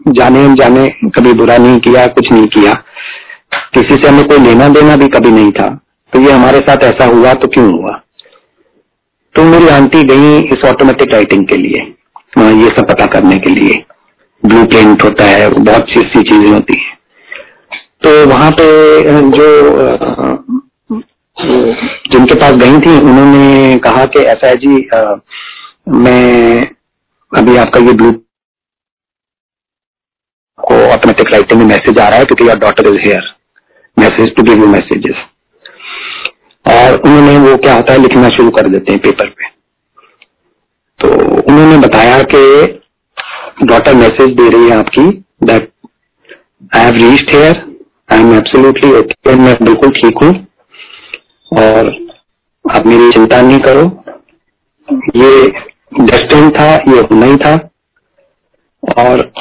[0.09, 2.73] जाने जाने कभी बुरा नहीं किया, कुछ नहीं किया।
[3.73, 5.67] किसी से हमें कोई लेना देना भी कभी नहीं था।
[6.13, 7.99] तो ये हमारे साथ ऐसा हुआ तो क्यों हुआ?
[9.35, 11.81] तो मेरी आंटी गई इस ऑटोमेटिक राइटिंग के लिए
[12.55, 13.73] ये सब पता करने के लिए।
[14.43, 16.89] ब्लू प्रिंट होता है, बहुत सी सी चीज़ें होती है।
[18.03, 18.65] तो वहाँ पे
[19.31, 19.47] जो
[21.37, 24.89] जिनके पास गई थी, उन्होंने कहा कि ऐसा है जी
[25.97, 26.67] मैं
[27.31, 28.11] अभी आपका ये ब्लू
[30.59, 33.29] को ऑटोमेटिक राइटिंग में मैसेज आ रहा है, क्योंकि your daughter is here
[33.97, 35.23] message to give you messages
[36.65, 39.49] और उन्होंने वो क्या होता है, लिखना शुरू कर देते हैं पेपर पे।
[40.99, 41.07] तो
[41.41, 42.41] उन्होंने बताया कि
[43.63, 45.07] डॉटर मैसेज दे रही है आपकी
[45.43, 45.71] that
[46.75, 47.65] I have reached here
[48.13, 50.31] I am absolutely okay मैं बिल्कुल ठीक हूँ।
[51.51, 51.89] और
[52.65, 53.81] आप मेरी चिंता नहीं करो।
[55.15, 55.47] ये
[56.01, 57.55] डेस्टिन था, ये होना ही था।
[58.97, 59.31] और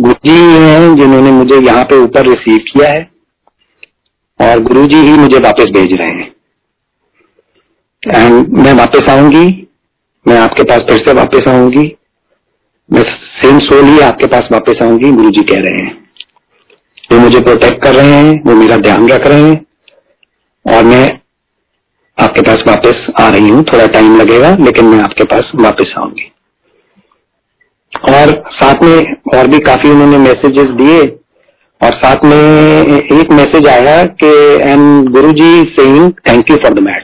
[0.00, 3.02] गुरु जी हैं जिन्होंने मुझे यहाँ पे ऊपर रिसीव किया है।
[4.40, 6.32] और गुरु जी ही मुझे वापस भेज रहे हैं।
[8.02, 9.46] एंड मैं वापस आऊँगी।
[10.26, 11.84] मैं आपके पास फिर से वापस आऊँगी।
[12.88, 13.02] मैं
[13.44, 16.04] सेम सोल ही आपके पास वापस आऊँगी, गुरु जी कह रहे हैं।
[17.12, 19.66] वो मुझे प्रोटेक्ट कर रहे हैं, वो मेरा ध्यान रख रहे हैं,
[20.76, 21.20] और मैं
[22.18, 26.32] आपके पास वापस आ रही हूँ, थोड़ा टाइम लगेगा, लेकिन मैं आपके पास वापस आऊँगी।
[28.14, 31.00] और साथ में और भी काफ़ी उन्होंने मैसेजेस दिए,
[31.80, 32.36] और साथ में
[32.96, 37.03] एक मैसेज आया कि M guru ji saying thank you for the maths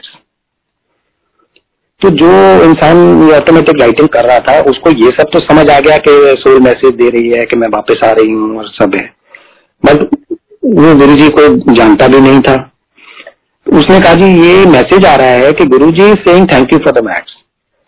[2.01, 2.29] तो जो
[2.63, 6.11] इंसान ये ऑटोमेटिक राइटिंग कर रहा था, उसको ये सब तो समझ आ गया कि
[6.39, 9.05] सोल मैसेज दे रही है कि मैं वापस आ रही हूँ और सब है।
[9.83, 10.03] बट
[10.77, 12.55] वो गुरु जी को जानता भी नहीं था।
[13.67, 16.93] उसने कहा, जी, ये मैसेज आ रहा है कि guru ji saying thank you for
[16.93, 17.37] the maths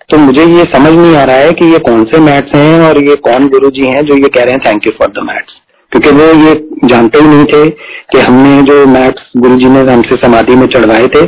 [0.09, 2.97] तो मुझे ये समझ नहीं आ रहा है कि ये कौन से मैथ्स हैं और
[3.03, 5.53] ये कौन गुरु जी हैं जो ये कह रहे हैं thank you for the maths
[5.91, 6.53] क्योंकि वो ये
[6.87, 7.69] जानते ही नहीं थे
[8.11, 11.21] कि हमने जो मैथ्स गुरु जी ने हमसे समाधि में चढ़वाए थे,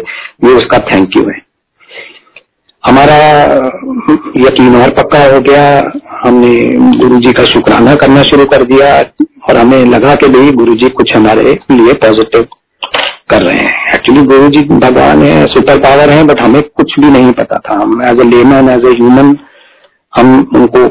[0.45, 1.44] ये उसका थैंक यू है।
[2.85, 3.15] हमारा
[4.39, 5.63] यकीन और पक्का हो गया।
[6.25, 6.51] हमने
[6.97, 8.89] गुरु जी का शुक्राना करना शुरू कर दिया
[9.49, 12.45] और हमें लगा कि भाई गुरु जी कुछ हमारे लिए पॉजिटिव
[13.29, 17.09] कर रहे हैं। एक्चुअली गुरु जी भगवान है सुपर पावर है बट हमें कुछ भी
[17.09, 19.35] नहीं पता था। हम as a layman as a human
[20.13, 20.87] हम उनको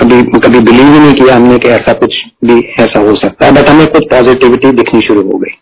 [0.00, 3.52] कभी कभी बिलीव ही नहीं किया हमने कि ऐसा कुछ भी, ऐसा हो सकता है।
[3.52, 5.54] बट हमें कुछ पॉजिटिविटी दिखनी शुरू हो गई।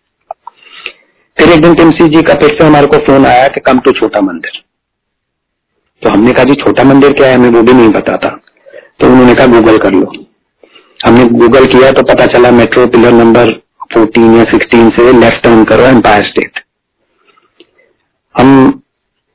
[1.36, 3.92] फिर एक दिन टिमसी जी का फिर से हमारे को फ़ोन आया कि कम टू
[3.92, 4.62] छोटा मंदिर
[6.04, 7.34] तो हमने कहा जी, छोटा मंदिर क्या है?
[7.34, 8.28] हमें वो भी नहीं पता था।
[9.00, 10.12] तो उन्होंने कहा गूगल कर लो।
[11.00, 13.50] हमने गूगल किया तो पता चला मेट्रो पिलर नंबर
[13.94, 16.60] फोर्टीन या सिक्सटीन से लेफ़्ट टर्न करो एम्पायर स्टेट
[18.34, 18.48] हम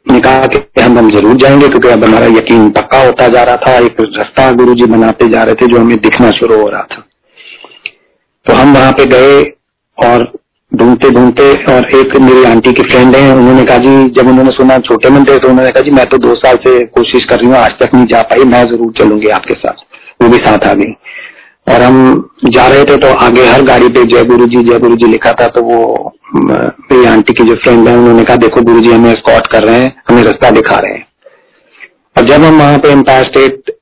[0.08, 3.56] ने कहा कि हम हम ज़रूर जाएँगे क्योंकि अब हमारा यकीन पक्का होता जा रहा
[3.56, 6.82] था, एक रास्ता गुरु जी बनाते जा रहे थे जो हमें दिखना शुरू हो रहा
[6.84, 7.04] था।
[8.46, 9.42] तो हम वहाँ पे गए
[9.98, 10.24] और
[10.72, 14.78] ढूंढते ढूंढते और एक मेरी आंटी की फ्रेंड है, उन्होंने कहा जी, जब उन्होंने सुना
[14.82, 17.56] छोटे मंदिर तो उन्होंने कहा जी, मैं तो दो साल से कोशिश कर रही हूँ,
[17.58, 19.84] आज तक नहीं जा पाई, मैं ज़रूर चलूँगी आपके साथ।
[20.22, 20.94] वो भी साथ आ गई।
[21.68, 21.98] और हम
[22.48, 25.32] जा रहे थे तो आगे हर गाड़ी पे जय गुरु जी जय गुरु जी लिखा
[25.42, 29.12] था तो वो मेरी आंटी की जो फ्रेंड है, उन्होंने कहा, देखो गुरु जी हमें
[29.14, 31.06] स्कॉट कर रहे हैं, हमें रास्ता दिखा रहे हैं।
[32.16, 33.76] और जब हम वहाँ पे एम्पायर स्टेट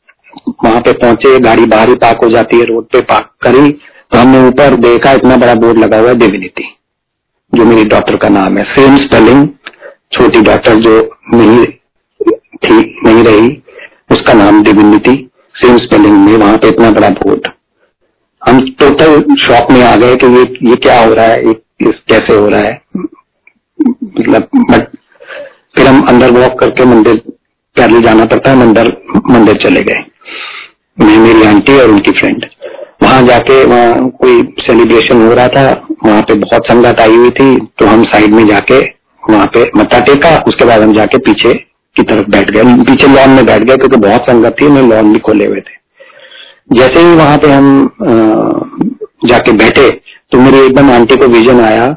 [0.64, 3.70] वहाँ पे पहुँचे, गाड़ी बाहर ही पार्क हो जाती है, रोड पे पार्क करी
[4.12, 6.64] तो हमने ऊपर देखा, इतना बड़ा बोर्ड लगा हुआ है डिविनिटी
[7.54, 9.48] जो मेरी डॉक्टर का नाम है। सेम स्पेलिंग,
[10.14, 10.96] छोटी डॉक्टर जो
[11.34, 11.66] नहीं
[12.64, 13.48] थी, नहीं रही,
[14.12, 15.16] उसका नाम डिविनिटी।
[15.56, 17.48] सेम स्पेलिंग में वहाँ पे इतना बड़ा बोर्ड
[18.42, 22.36] हम टोटल शॉक में आ गए कि ये ये क्या हो रहा है ये कैसे
[22.36, 22.82] हो रहा है।
[23.80, 24.50] मतलब
[25.76, 27.16] फिर हम अंदर वॉक करके मंदिर,
[27.76, 28.88] पैदल जाना पड़ता है, मंदिर
[29.32, 30.04] मंदिर चले गए।
[30.98, 32.46] मैं, मेरी आंटी और उनकी फ्रेंड
[33.04, 37.56] वहाँ जाके वहाँ कोई सेलिब्रेशन हो रहा था वहाँ पे बहुत संगत आई हुई थी
[37.80, 38.80] तो हम साइड में जाके
[39.24, 41.54] वहाँ पे मत्था टेका, उसके बाद हम जाके पीछे
[41.96, 45.12] की तरफ़ बैठ गए। पीछे लॉन में बैठ गए, क्योंकि बहुत संगत थी मैं लॉन
[45.14, 45.76] भी खोले हुए थे।
[46.74, 47.90] जैसे ही वहाँ पे हम
[49.26, 49.90] जाके बैठे
[50.32, 51.88] तो मेरी एकदम आंटी को विजन आया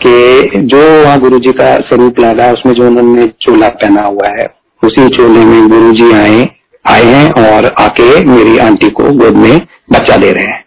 [0.00, 4.46] कि जो वहाँ गुरु जी का स्वरूप लगा, उसमें जो उन्होंने चोला पहना हुआ है,
[4.82, 6.44] उसी चोले में गुरु जी आए
[6.84, 9.56] आए हैं और आके मेरी आंटी को गोद में
[9.92, 10.63] बच्चा दे रहे हैं।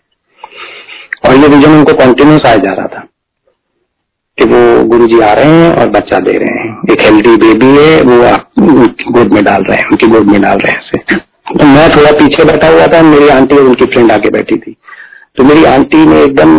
[1.24, 3.08] और ये विजन उनको कंटिन्यूस आया जा रहा था
[4.38, 7.70] कि वो गुरु जी आ रहे हैं और बच्चा दे रहे हैं। एक हेल्दी बेबी
[7.78, 8.18] है, वो
[9.12, 12.44] गोद में डाल रहे हैं, उनकी गोद में डाल रहे हैं तो मैं थोड़ा पीछे
[12.46, 14.76] बैठा हुआ था, मेरी आंटी और उनकी फ्रेंड आके बैठी थी।
[15.38, 16.52] तो मेरी आंटी ने एकदम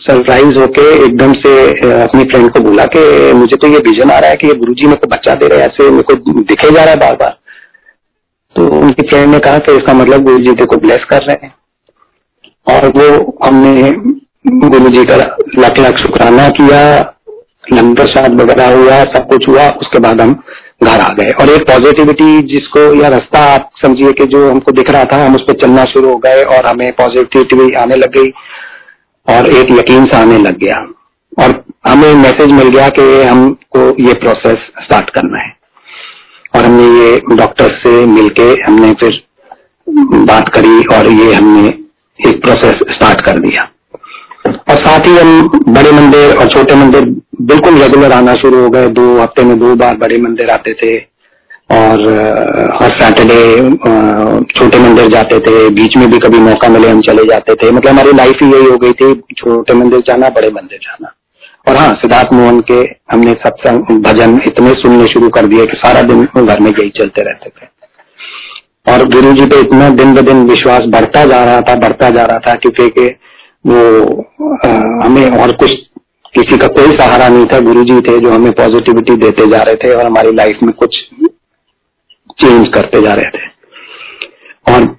[0.00, 1.52] सरप्राइज़ होके एकदम से
[1.92, 3.00] अपनी फ्रेंड को बोला कि
[3.34, 5.60] मुझे तो ये विजन आ रहा है कि ये गुरुजी मेरे को बच्चा दे रहे
[5.60, 7.36] हैं, ऐसे मेरे को दिखे जा रहा है बार बार
[8.56, 11.54] तो उनकी फ्रेंड ने कहा कि इसका मतलब गुरु जी को ब्लेस कर रहे हैं।
[12.66, 13.90] और वो हमने
[14.68, 17.14] गुरु जी का लाख लाख शुक्राना किया,
[17.72, 20.32] लंगर साथ वगैरह हुआ, सब कुछ हुआ, उसके बाद हम
[20.82, 24.90] घर आ गए। और एक पॉजिटिविटी जिसको या रास्ता आप समझिए कि जो हमको दिख
[24.90, 28.30] रहा था, हम उस पर चलना शुरू हो गए और हमें पॉजिटिविटी आने लग गई
[29.28, 30.86] और एक यकीन सा आने लग गया।
[31.44, 35.56] और हमें मैसेज मिल गया कि हमको ये प्रोसेस स्टार्ट करना है।
[36.56, 39.22] और हमने ये डॉक्टर से मिलके हमने फिर
[40.24, 41.83] बात करी और ये हमने
[42.18, 43.70] एक प्रोसेस स्टार्ट कर दिया।
[44.70, 47.04] और साथ ही हम बड़े मंदिर और छोटे मंदिर
[47.42, 50.94] बिल्कुल रेगुलर आना शुरू हो गए। दो हफ़्ते में दो बार बड़े मंदिर आते थे
[51.70, 52.02] और
[52.74, 53.40] हर सैटरडे
[54.50, 57.90] छोटे मंदिर जाते थे। बीच में भी कभी मौका मिले हम चले जाते थे। मतलब
[57.90, 61.14] हमारी लाइफ ही यही हो गई थी, छोटे मंदिर जाना, बड़े मंदिर जाना।
[61.68, 62.80] और हाँ सिद्धार्थ मोहन के
[63.12, 67.22] हमने सत्संग, भजन इतने सुनने शुरू कर दिए कि सारा दिन घर में यही चलते
[67.22, 67.66] रहते थे।
[68.86, 72.24] और गुरु जी पे इतना दिन ब दिन विश्वास बढ़ता जा रहा था बढ़ता जा
[72.24, 73.06] रहा था क्योंकि के
[73.66, 73.78] वो
[74.66, 74.70] आ,
[75.06, 75.74] हमें और कुछ
[76.34, 79.74] किसी का कोई सहारा नहीं था। गुरु जी थे जो हमें पॉजिटिविटी देते जा रहे
[79.74, 80.98] थे और हमारी लाइफ में कुछ
[82.42, 83.46] चेंज करते जा रहे थे।
[84.74, 84.96] और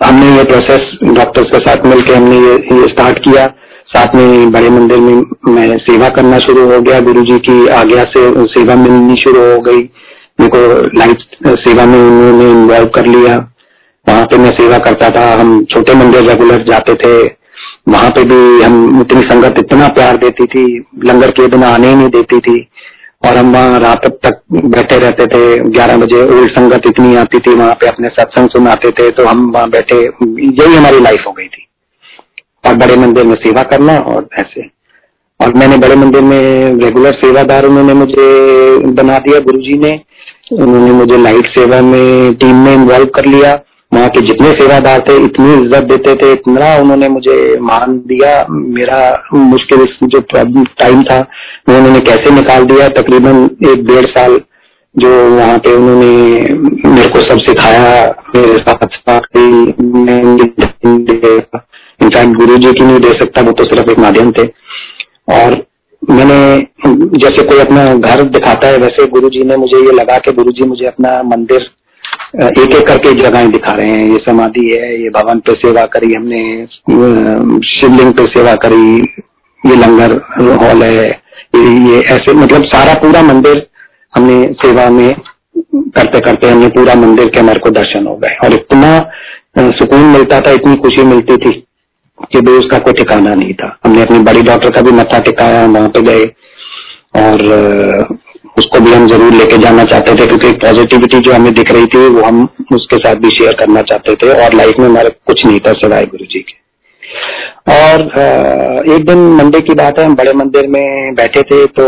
[0.00, 3.46] हमने ये प्रोसेस डॉक्टर्स के साथ मिलकर हमने ये, ये स्टार्ट किया।
[3.86, 8.02] साथ में बड़े मंदिर में मैं सेवा करना शुरू हो गया। गुरु जी की आज्ञा
[8.02, 9.82] से सेवा मिलनी शुरू हो गई।
[10.40, 11.16] मेरे को लाइफ
[11.46, 13.36] सेवा में उन्होंने इन्वॉल्व कर लिया।
[14.08, 17.26] वहाँ पे मैं सेवा करता था। हम छोटे मंदिर रेगुलर जाते थे।
[17.88, 22.08] वहाँ पे भी हम इतनी संगत इतना प्यार देती थी। लंगर के बिना आने नहीं
[22.08, 22.68] देती थी।
[23.26, 27.54] और हम वहाँ रात तक बैठे रहते थे। ग्यारह बजे ओल्ड संगत इतनी आती थी।
[27.54, 29.96] वहाँ पे अपने सत्संग सुनाते थे। तो हम वहाँ बैठे।
[30.62, 31.66] यही हमारी लाइफ हो गई थी।
[32.68, 34.80] और बड़े मंदिर में सेवा करना और ऐसे।
[35.40, 40.10] और मैंने बड़े मंदिर में रेगुलर सेवादार उन्होंने मुझे बना दिया गुरुजी ने।
[40.50, 43.52] उन्होंने मुझे लाइट सेवा में टीम में इन्वॉल्व कर लिया।
[43.92, 48.98] वहाँ के जितने सेवादार थे, इतनी इज़्ज़त देते थे, इतना उन्होंने मुझे मान दिया। मेरा
[49.34, 51.18] मुश्किल जो टाइम था
[51.68, 52.88] उन्होंने कैसे निकाल दिया?
[52.90, 54.38] तकरीबन एक डेढ़ साल
[54.94, 56.12] जो वहाँ पे उन्होंने
[56.86, 57.88] मेरे को सब सिखाया,
[58.36, 58.80] मेरे साथ
[62.02, 64.44] इनफैक्ट गुरु जी की नहीं दे सकता, वो तो सिर्फ़ एक माध्यम थे।
[65.32, 65.54] और
[66.02, 66.36] मैंने
[67.18, 70.52] जैसे कोई अपना घर दिखाता है वैसे गुरु जी ने मुझे ये लगा कि गुरु
[70.52, 71.68] जी मुझे अपना मंदिर
[72.42, 76.12] एक एक करके जगहें दिखा रहे हैं। ये समाधि है ये भवन पे सेवा करी
[76.14, 76.42] हमने
[77.68, 78.84] शिवलिंग पे सेवा करी
[79.62, 80.12] ये लंगर
[80.62, 81.10] हॉल है ये,
[81.90, 83.66] ये ऐसे मतलब सारा पूरा मंदिर
[84.14, 85.10] हमने सेवा में
[85.96, 88.98] करते करते हमने पूरा मंदिर के हमारे को दर्शन हो गए। और इतना
[89.78, 91.50] सुकून मिलता था इतनी खुशी मिलती थी।
[92.24, 95.64] कि भी उसका कोई ठिकाना नहीं था। हमने अपनी बड़ी डॉक्टर का भी मत्था टिकाया,
[95.68, 96.24] वहाँ पे गए
[97.18, 98.18] और
[98.58, 102.06] उसको भी हम ज़रूर लेके जाना चाहते थे क्योंकि पॉजिटिविटी जो हमें दिख रही थी,
[102.08, 105.60] वो हम उसके साथ भी शेयर करना चाहते थे और लाइफ में हमारे कुछ नहीं
[105.60, 106.58] था सिवाय गुरु जी के।
[107.70, 108.02] और
[108.90, 111.86] एक दिन मंडे की बात है, हम बड़े मंदिर में बैठे थे तो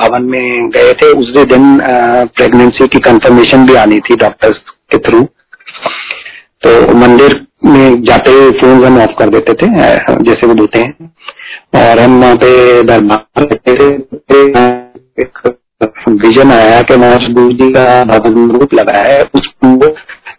[0.00, 1.78] भवन में गए थे। उस दिन
[2.36, 4.58] प्रेगनेंसी की कंफर्मेशन भी आनी थी डॉक्टर्स
[4.90, 5.22] के थ्रू
[6.62, 9.68] तो मंदिर में जाते हुए फ़ोन हम ऑफ़ कर देते थे
[10.24, 11.10] जैसे वो देते हैं।
[11.78, 13.88] और हम वहाँ पे दरबार थे
[16.12, 19.86] विजन आया कि महाराज गुरु जी का भगवान रूप लगा है, उसको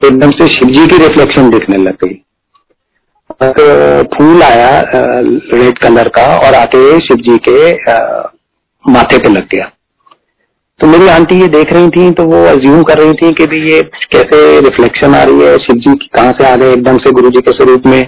[0.08, 2.14] एकदम से शिव जी की रिफ्लेक्शन दिखने लग गई।
[4.08, 7.72] फूल आया रेड कलर का, और आके शिव जी के
[8.86, 9.70] माथे पे लग गया।
[10.82, 13.72] तो मेरी आंटी ये देख रही थी तो वो अज्यूम कर रही थी कि भी
[13.72, 17.12] ये कैसे रिफ्लेक्शन आ रही है शिव जी की कहाँ से आ गए एकदम से
[17.12, 18.02] गुरु जी के स्वरूप में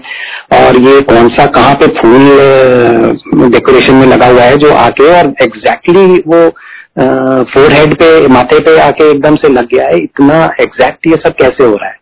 [0.54, 5.34] और ये कौन सा कहाँ पे फूल डेकोरेशन में लगा हुआ है जो आके और
[5.42, 6.50] एग्जैक्टली exactly वो
[7.54, 11.34] फोर हेड पे माथे पे आके एकदम से लग गया है इतना एग्जैक्ट ये सब
[11.34, 11.96] कैसे हो रहा है?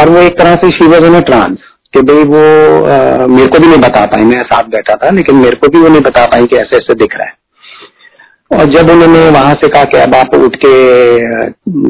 [0.00, 1.56] और वो एक तरह से शिवर इन ट्रांस
[1.94, 2.42] कि भाई वो
[2.84, 5.78] आ, मेरे को भी नहीं बता पाई मैं साथ बैठा था लेकिन मेरे को भी
[5.78, 7.43] वो नहीं बता पाई कि ऐसे ऐसे दिख रहा है।
[8.50, 10.72] और जब उन्होंने वहाँ से कहा कि अब आप उठ के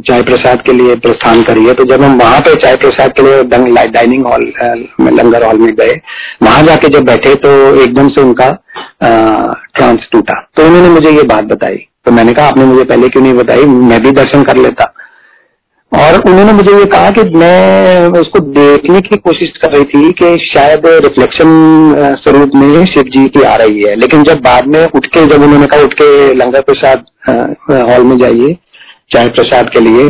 [0.00, 3.86] चाय प्रसाद के लिए प्रस्थान करिए तो जब हम वहाँ पे चाय प्रसाद के लिए
[3.88, 4.52] डाइनिंग हॉल
[5.00, 5.92] में लंगर हॉल में गए,
[6.42, 7.50] वहाँ जाके जब बैठे तो
[7.82, 8.48] एकदम से उनका
[9.02, 13.22] ट्रांस टूटा। तो उन्होंने मुझे ये बात बताई। तो मैंने कहा, आपने मुझे पहले क्यों
[13.22, 13.64] नहीं बताई?
[13.64, 14.92] मैं भी दर्शन कर लेता।
[15.94, 20.36] और उन्होंने मुझे ये कहा कि मैं उसको देखने की कोशिश कर रही थी कि
[20.44, 21.50] शायद रिफ्लेक्शन
[22.22, 25.42] स्वरूप में शिव जी की आ रही है। लेकिन जब बाद में उठ के जब
[25.42, 27.04] उन्होंने कहा उठ के लंगर प्रसाद
[27.90, 28.56] हॉल में जाइए,
[29.10, 30.08] चाय प्रसाद के लिए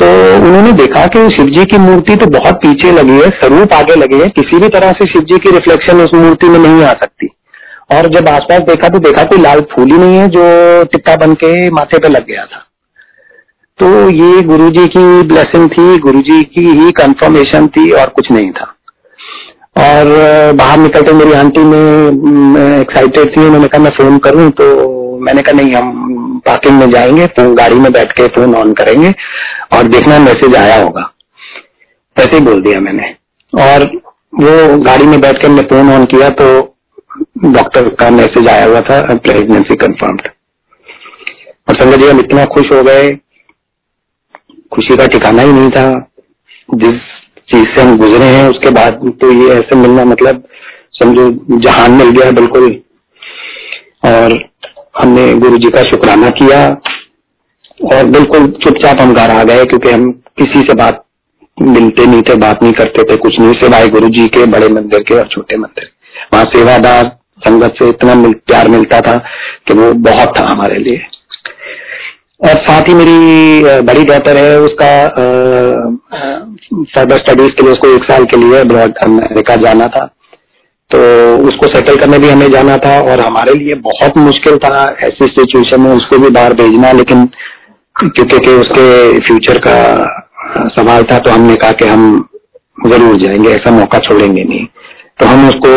[0.00, 3.94] तो उन्होंने देखा कि शिव जी की मूर्ति तो बहुत पीछे लगी है, स्वरूप आगे
[3.96, 6.92] लगी है। किसी भी तरह से शिव जी की रिफ्लेक्शन उस मूर्ति में नहीं आ
[7.02, 7.28] सकती।
[7.90, 10.44] और जब आसपास देखा तो देखा कोई लाल फूल ही नहीं है जो
[10.92, 12.66] टिक्का बन के माथे पे लग गया था।
[13.82, 18.64] तो ये गुरुजी की ब्लेसिंग थी, गुरुजी की ही कंफर्मेशन थी और कुछ नहीं था।
[19.76, 21.80] और बाहर निकलते मेरी आंटी ने
[22.80, 27.26] एक्साइटेड थी, उन्होंने कहा, मैं फ़ोन करूँ। तो मैंने कहा, नहीं, हम पार्किंग में जाएँगे
[27.26, 29.12] तो गाड़ी में बैठ के फ़ोन ऑन करेंगे
[29.76, 31.08] और देखना मैसेज आया होगा।
[32.16, 33.10] ऐसे ही बोल दिया मैंने।
[33.52, 33.86] और
[34.34, 36.46] वो गाड़ी में बैठ के हमने फ़ोन ऑन किया तो
[37.46, 40.28] डॉक्टर का मैसेज आया हुआ था, प्रेगनेंसी कंफर्म्ड
[41.68, 43.10] और संजय जी हम इतना खुश हो गए
[44.72, 45.86] खुशी का ठिकाना ही नहीं था।
[46.74, 46.94] जिस
[47.48, 50.42] चीज़ से हम गुजरे हैं उसके बाद तो ये ऐसे मिलना मतलब
[50.94, 52.70] समझो जहान मिल गया बिल्कुल।
[54.04, 54.38] और
[55.00, 56.58] हमने गुरु जी का शुक्राना किया
[57.92, 61.04] और बिल्कुल चुपचाप हम घर आ गए क्योंकि हम किसी से बात
[61.58, 65.02] मिलते नहीं थे बात नहीं करते थे कुछ नहीं सिवाय गुरु जी के बड़े मंदिर
[65.02, 65.90] के और छोटे मंदिर।
[66.32, 69.16] वहाँ सेवादार संगत से इतना मिल, प्यार मिलता था
[69.68, 71.00] कि वो बहुत था हमारे लिए।
[72.42, 74.92] और साथ ही मेरी बड़ी डॉटर है, उसका
[76.94, 80.04] फर्दर स्टडीज़ के लिए उसको एक साल के लिए अब्रॉड अमेरिका जाना था।
[80.90, 80.98] तो
[81.48, 85.80] उसको सेटल करने भी हमें जाना था और हमारे लिए बहुत मुश्किल था ऐसी सिचुएशन
[85.80, 87.24] में उसको भी बाहर भेजना, लेकिन
[87.96, 89.76] क्योंकि के उसके फ्यूचर का
[90.76, 92.28] सवाल था तो हमने कहा कि हम
[92.86, 94.64] ज़रूर जाएँगे, ऐसा मौका छोड़ेंगे नहीं।
[95.20, 95.72] तो हम उसको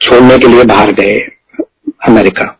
[0.00, 1.18] छोड़ने के लिए बाहर गए
[2.08, 2.54] अमेरिका।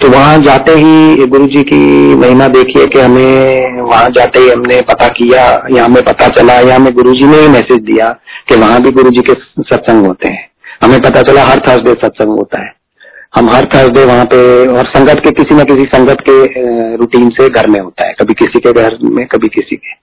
[0.00, 1.78] तो वहाँ जाते ही गुरु जी की
[2.14, 6.76] महिमा देखिए कि हमें वहाँ जाते ही हमने पता किया या हमें पता चला या
[6.76, 8.08] हमें गुरु जी ने ही मैसेज दिया
[8.48, 10.46] कि वहाँ भी गुरु जी के सत्संग होते हैं।
[10.84, 12.72] हमें पता चला हर थर्सडे सत्संग होता है।
[13.38, 17.48] हम हर थर्सडे वहाँ पे और संगत के किसी न किसी संगत के रूटीन से
[17.48, 19.96] घर में होता है, कभी किसी के घर में, कभी किसी के।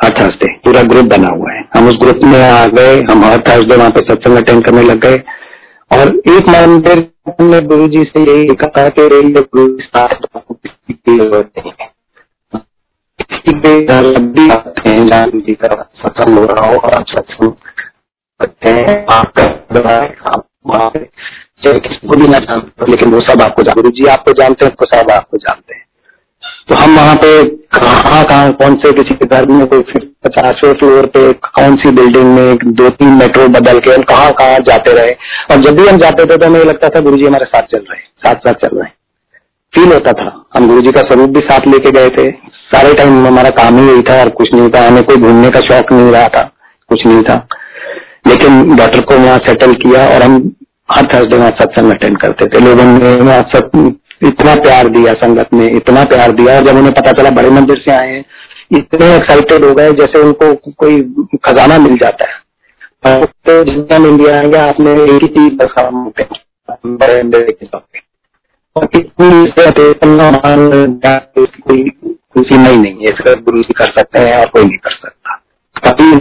[0.00, 3.42] हर थर्सडे पूरा ग्रुप बना हुआ है। हम उस ग्रुप में आ गए, हम हर
[3.48, 5.16] थर्सडे वहाँ पे सत्संग अटेंड करने लग गए।
[5.92, 9.08] और एक मंदिर में गुरु जी से यही कहा कि
[9.40, 9.88] गुरु जी
[19.12, 19.46] आपका
[22.16, 25.36] भी ना जानते लेकिन वो सब आपको गुरु जी आपको जानते हैं तो सब आपको
[25.36, 25.84] जानते हैं।
[26.68, 29.82] तो हम वहाँ पे कहाँ कहाँ कौन से किसी के घर में कोई
[30.24, 34.58] पचासवें फ्लोर पे कौन सी बिल्डिंग में दो तीन मेट्रो बदल के हम कहाँ कहाँ
[34.66, 35.10] जाते रहे।
[35.50, 37.84] और जब भी हम जाते थे तो हमें लगता था गुरु जी हमारे साथ चल
[37.90, 38.88] रहे साथ साथ चल रहे
[39.72, 42.30] फील होता था। हम गुरु जी का स्वरूप भी साथ लेके गए थे।
[42.68, 45.60] सारे टाइम हमारा काम ही यही था, और कुछ नहीं था। हमें कोई घूमने का
[45.60, 46.42] शौक नहीं रहा था,
[46.90, 47.36] कुछ नहीं था।
[48.26, 50.36] लेकिन डॉक्टर को वहाँ सेटल किया और हम
[50.88, 53.88] हर थर्सडे वहाँ सत्संग अटेंड करते थे। लोगों ने वहाँ
[54.22, 57.78] इतना प्यार दिया, संगत ने इतना प्यार दिया। और जब उन्हें पता चला, बड़े मंदिर
[57.78, 58.24] से आए हैं
[58.70, 61.02] इतने एक्साइटेड हो गए जैसे उनको कोई
[61.46, 62.38] खजाना मिल जाता है।
[63.24, 65.52] तो जितना इंडिया आएँगे आपने एक ही चीज़
[66.86, 67.40] बड़े अंदर
[68.76, 68.86] और
[71.66, 71.90] कोई
[72.34, 75.40] खुशी नहीं नहीं है। इसका गुरु जी कर सकते हैं और कोई नहीं कर सकता।
[75.86, 76.12] कभी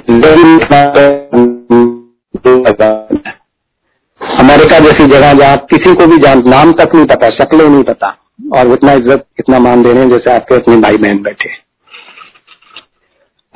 [4.40, 8.18] अमेरिका जैसी जगह जहाँ किसी को भी जान, नाम तक नहीं पता, शक्लें नहीं पता,
[8.56, 11.69] और उतना इज़्ज़त, इतना मान दे रहे हैं जैसे आपके अपने भाई बहन बैठे।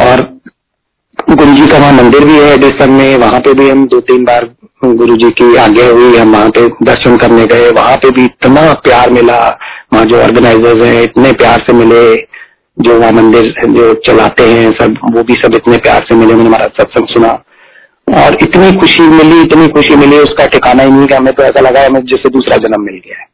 [0.03, 0.39] और
[1.29, 4.23] गुरु जी का वहाँ मंदिर भी है एडिसन में, वहाँ पे भी हम दो तीन
[4.23, 8.25] बार गुरु जी की आज्ञा हुई, हम वहाँ पे दर्शन करने गए, वहाँ पे भी
[8.25, 9.59] इतना प्यार मिला,
[9.93, 12.15] वहाँ जो ऑर्गेनाइजर्स हैं, इतने प्यार से मिले,
[12.79, 16.47] जो वहाँ मंदिर जो चलाते हैं, सब, वो भी सब इतने प्यार से मिले उन्होंने
[16.47, 17.43] हमारा सत्संग सुना।
[18.23, 21.59] और इतनी खुशी मिली, इतनी खुशी मिली, उसका ठिकाना ही नहीं कि हमें तो ऐसा
[21.59, 23.33] लगा हमें जैसे दूसरा जन्म मिल गया है।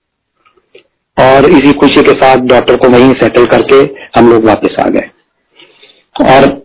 [1.18, 3.76] और इसी खुशी के साथ डॉक्टर को वहीं सेटल करके
[4.20, 5.10] हम लोग वापस आ गए।
[6.36, 6.59] और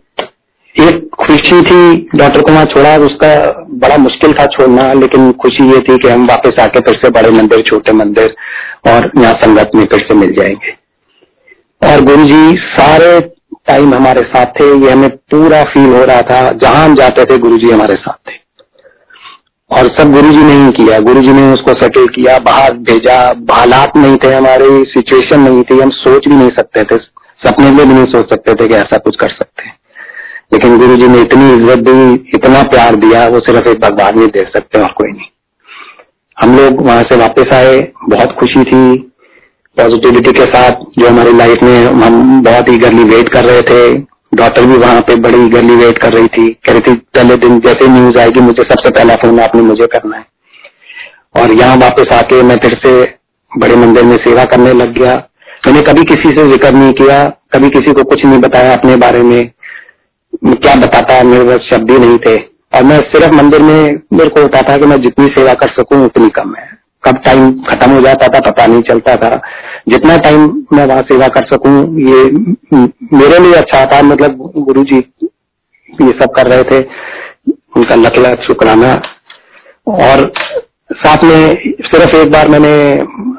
[1.25, 3.29] खुशी थी, डॉक्टर को वहाँ छोड़ा, उसका
[3.69, 7.29] बड़ा मुश्किल था छोड़ना, लेकिन खुशी ये थी कि हम वापस आके फिर से बड़े
[7.29, 8.35] मंदिर, छोटे मंदिर
[8.87, 10.71] और यहाँ संगत में फिर से मिल जाएँगे।
[11.81, 13.19] और गुरु जी सारे
[13.67, 17.37] टाइम हमारे साथ थे, ये हमें पूरा फील हो रहा था, जहाँ हम जाते थे
[17.37, 18.45] गुरु जी हमारे साथ थे।
[19.71, 23.17] और सब गुरु जी ने ही किया गुरु जी ने उसको सेटल किया, बाहर भेजा,
[23.51, 26.95] हालात नहीं थे हमारे सिचुएशन नहीं थी, हम सोच भी नहीं सकते थे,
[27.41, 29.54] सपने में भी नहीं सोच सकते थे कि ऐसा कुछ कर सकते।
[30.51, 34.27] लेकिन गुरु जी ने इतनी इज़्ज़त दी, इतना प्यार दिया, वो सिर्फ़ एक भगवान ही
[34.27, 35.29] दे सकते और कोई नहीं।
[36.37, 37.79] हम लोग वहाँ से वापस आए,
[38.09, 39.11] बहुत खुशी थी
[39.77, 43.97] पॉजिटिविटी के साथ जो हमारी लाइफ में हम बहुत ही गर्ली वेट कर रहे थे
[44.31, 47.59] डॉक्टर भी वहाँ पे बड़ी गर्ली वेट कर रही थी, कह रही थी पहले दिन
[47.59, 50.25] जैसे न्यूज़ आएगी, मुझे सबसे पहला फ़ोन आपने मुझे करना है।
[51.35, 52.93] और यहाँ वापस आके मैं फिर से
[53.51, 55.13] बड़े मंदिर में सेवा करने लग गया।
[55.67, 57.23] मैंने कभी किसी से ज़िक्र नहीं किया,
[57.53, 59.51] कभी किसी को कुछ नहीं बताया अपने बारे में।
[60.43, 61.23] क्या बताता है?
[61.23, 62.37] मेरे पास शब्द ही नहीं थे।
[62.75, 66.05] और मैं सिर्फ़ मंदिर में मेरे को होता था कि मैं जितनी सेवा कर सकूँ,
[66.05, 66.69] उतनी कम है।
[67.03, 69.41] कब टाइम खत्म हो जाता था, पता नहीं चलता था।
[69.89, 72.23] जितना टाइम मैं वहाँ सेवा कर सकूँ, ये
[73.17, 74.97] मेरे लिए अच्छा था। मतलब गुरु जी
[76.01, 76.79] ये सब कर रहे थे।
[77.77, 79.01] उनका लख, शुक्राना।
[79.87, 80.33] और
[80.93, 82.91] साथ में सिर्फ़ एक बार मैंने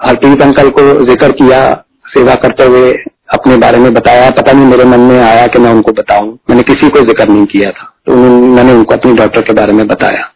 [0.09, 2.93] हरप्रीत अंकल को ज़िक्र किया सेवा करते हुए।
[3.29, 6.63] अपने बारे में बताया, पता नहीं मेरे मन में आया कि मैं उनको बताऊँ। मैंने
[6.65, 10.31] किसी को ज़िक्र नहीं किया था तो मैंने उनको अपनी डॉक्टर के बारे में बताया।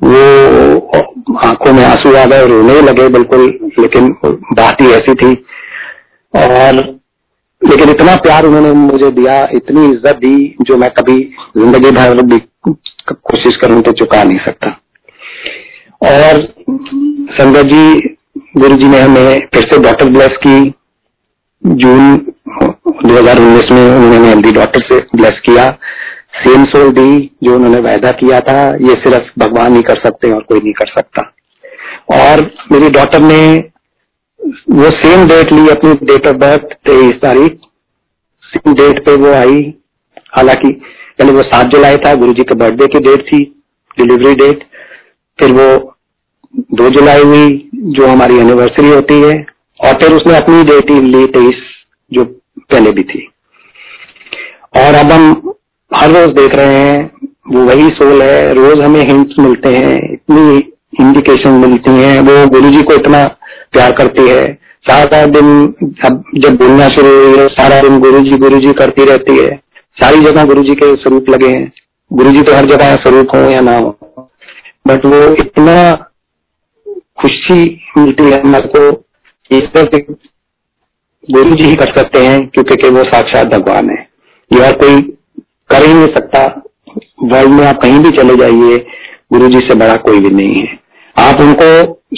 [0.00, 3.46] वो आँखों में आँसू आ गए, रोने लगे बिल्कुल,
[3.80, 5.32] लेकिन बात ही ऐसी थी।
[6.34, 6.74] और
[7.62, 11.18] लेकिन इतना प्यार उन्होंने मुझे दिया, इतनी इज़्ज़त दी, जो मैं कभी
[11.56, 12.38] ज़िंदगी भर भी
[13.08, 14.68] कोशिश करूँ तो चुका नहीं सकता।
[16.02, 16.40] और
[17.32, 18.16] संगत जी,
[18.56, 20.72] गुरु जी ने हमें फिर से डॉक्टर ब्लेस की
[21.66, 22.16] जून
[23.06, 25.70] 2019 में उन्होंने हेल्दी डॉक्टर से ब्लेस किया।
[26.36, 30.34] सेम सोल दी जो उन्होंने वायदा किया था, ये सिर्फ़ भगवान ही कर सकते हैं
[30.34, 31.34] और कोई नहीं कर सकता।
[32.12, 33.64] और मेरी डॉक्टर ने
[34.70, 37.60] वो सेम डेट ली अपनी डेट ऑफ़ बर्थ तेईस तारीख।
[38.44, 39.74] सेम डेट पे वो आई।
[40.36, 40.72] हालाँकि
[41.18, 43.64] पहले वो सात जुलाई था गुरु जी के बर्थडे की डेट थी
[43.98, 44.64] डिलीवरी डेट
[45.40, 45.96] फिर वो
[46.56, 51.26] दो जुलाई हुई, जो हमारी एनिवर्सरी होती है। और फिर उसने अपनी डेट ही ली
[51.26, 51.62] तेईस
[52.12, 52.24] जो
[52.58, 53.28] पहले भी थी।
[54.76, 55.52] और अब हम
[55.94, 57.10] हर रोज देख रहे हैं,
[57.50, 60.58] वो वही सोल है, रोज हमें हिंट्स मिलते हैं, इतनी
[61.00, 63.26] इंडिकेशन मिलती हैं, वो गुरु जी को इतना
[63.72, 65.74] प्यार करती है। सारा दिन
[66.04, 69.50] अब जब बोलना शुरू हुई है, सारा दिन गुरु जी गुरु जी करती रहती है।
[70.02, 71.72] सारी जगह गुरु जी के स्वरूप लगे हैं।
[72.12, 73.98] गुरु जी तो हर जगह स्वरूप हो या ना हो।
[74.86, 75.92] बट वो इतना
[77.22, 79.04] खुशी मिलती है, हमारे को
[79.50, 79.98] इस तरह
[81.28, 83.96] गुरु जी ही कर सकते हैं, क्योंकि के वो साक्षात भगवान है।
[84.50, 85.00] ये और कोई
[85.70, 86.44] कर ही नहीं सकता।
[87.24, 88.76] वर्ल्ड में आप कहीं भी चले जाइए
[89.32, 90.78] गुरु जी से बड़ा कोई भी नहीं है।
[91.16, 91.68] आप उनको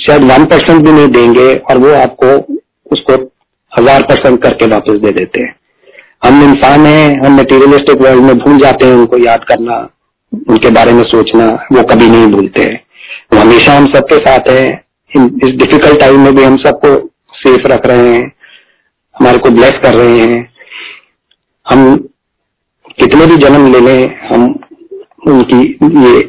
[0.01, 2.37] शायद वन परसेंट भी नहीं देंगे और वो आपको
[2.91, 3.15] उसको
[3.73, 5.55] हज़ार परसेंट करके वापस दे देते हैं।
[6.25, 9.77] हम इंसान हैं, हम मटेरियलिस्टिक वर्ल्ड में भूल जाते हैं उनको याद करना,
[10.33, 12.81] उनके बारे में सोचना, वो कभी नहीं भूलते। हैं
[13.33, 14.69] वो हमेशा हम सबके साथ हैं।
[15.13, 16.91] इस डिफ़िकल्ट टाइम में भी हम सबको
[17.43, 18.25] सेफ़ रख रहे हैं,
[19.17, 20.49] हमारे को ब्लेस कर रहे हैं।
[21.67, 21.97] हम
[22.99, 24.45] कितने भी जन्म ले लें, हम
[25.29, 25.61] उनकी
[26.05, 26.21] ये,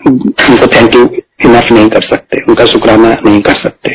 [0.00, 1.02] उनको थैंक यू
[1.44, 3.94] इनफ नहीं कर सकते, उनका शुक्राना नहीं कर सकते।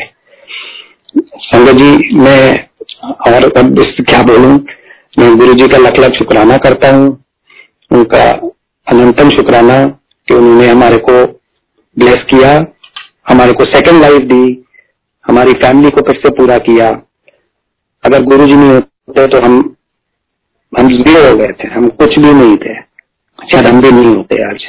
[1.38, 2.68] संगत जी, मैं
[3.04, 4.54] और अब क्या बोलूँ,
[5.18, 7.08] मैं गुरु जी का लख लख शुक्राना करता हूँ,
[7.90, 8.30] उनका
[8.86, 9.84] अनंतम शुक्राना
[10.28, 11.24] कि उन्होंने हमारे को
[11.96, 12.52] ब्लेस किया,
[13.30, 14.61] हमारे को सेकंड लाइफ दी
[15.26, 16.88] हमारी फैमिली को फिर से पूरा किया।
[18.04, 19.74] अगर गुरु जी नहीं होते तो हम
[20.72, 22.74] हम ज़ीरो हो गए थे, हम कुछ भी नहीं थे।
[23.38, 24.64] शायद हम भी नहीं होते आज।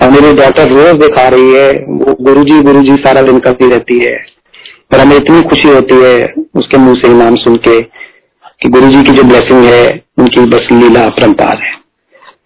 [0.00, 3.68] और मेरी डॉटर रोज दिखा रही है, वो गुरु जी गुरु जी सारा दिन करती
[3.70, 4.16] रहती है।
[4.90, 9.02] पर हमें इतनी खुशी होती है उसके मुँह से नाम सुन के कि गुरु जी
[9.02, 11.72] की जो ब्लेसिंग है, उनकी बस लीला अपरंपार है।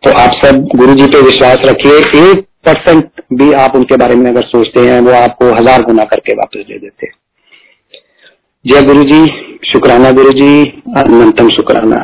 [0.02, 4.30] तो आप सब गुरु जी पे विश्वास रखिए, एक परसेंट भी आप उनके बारे में
[4.30, 7.10] अगर सोचते हैं, वो आपको हज़ार गुना करके वापस दे देते।
[8.64, 9.24] जय गुरु जी
[9.72, 10.62] शुक्राना गुरु जी
[10.96, 11.98] अनंतम शुक्राना।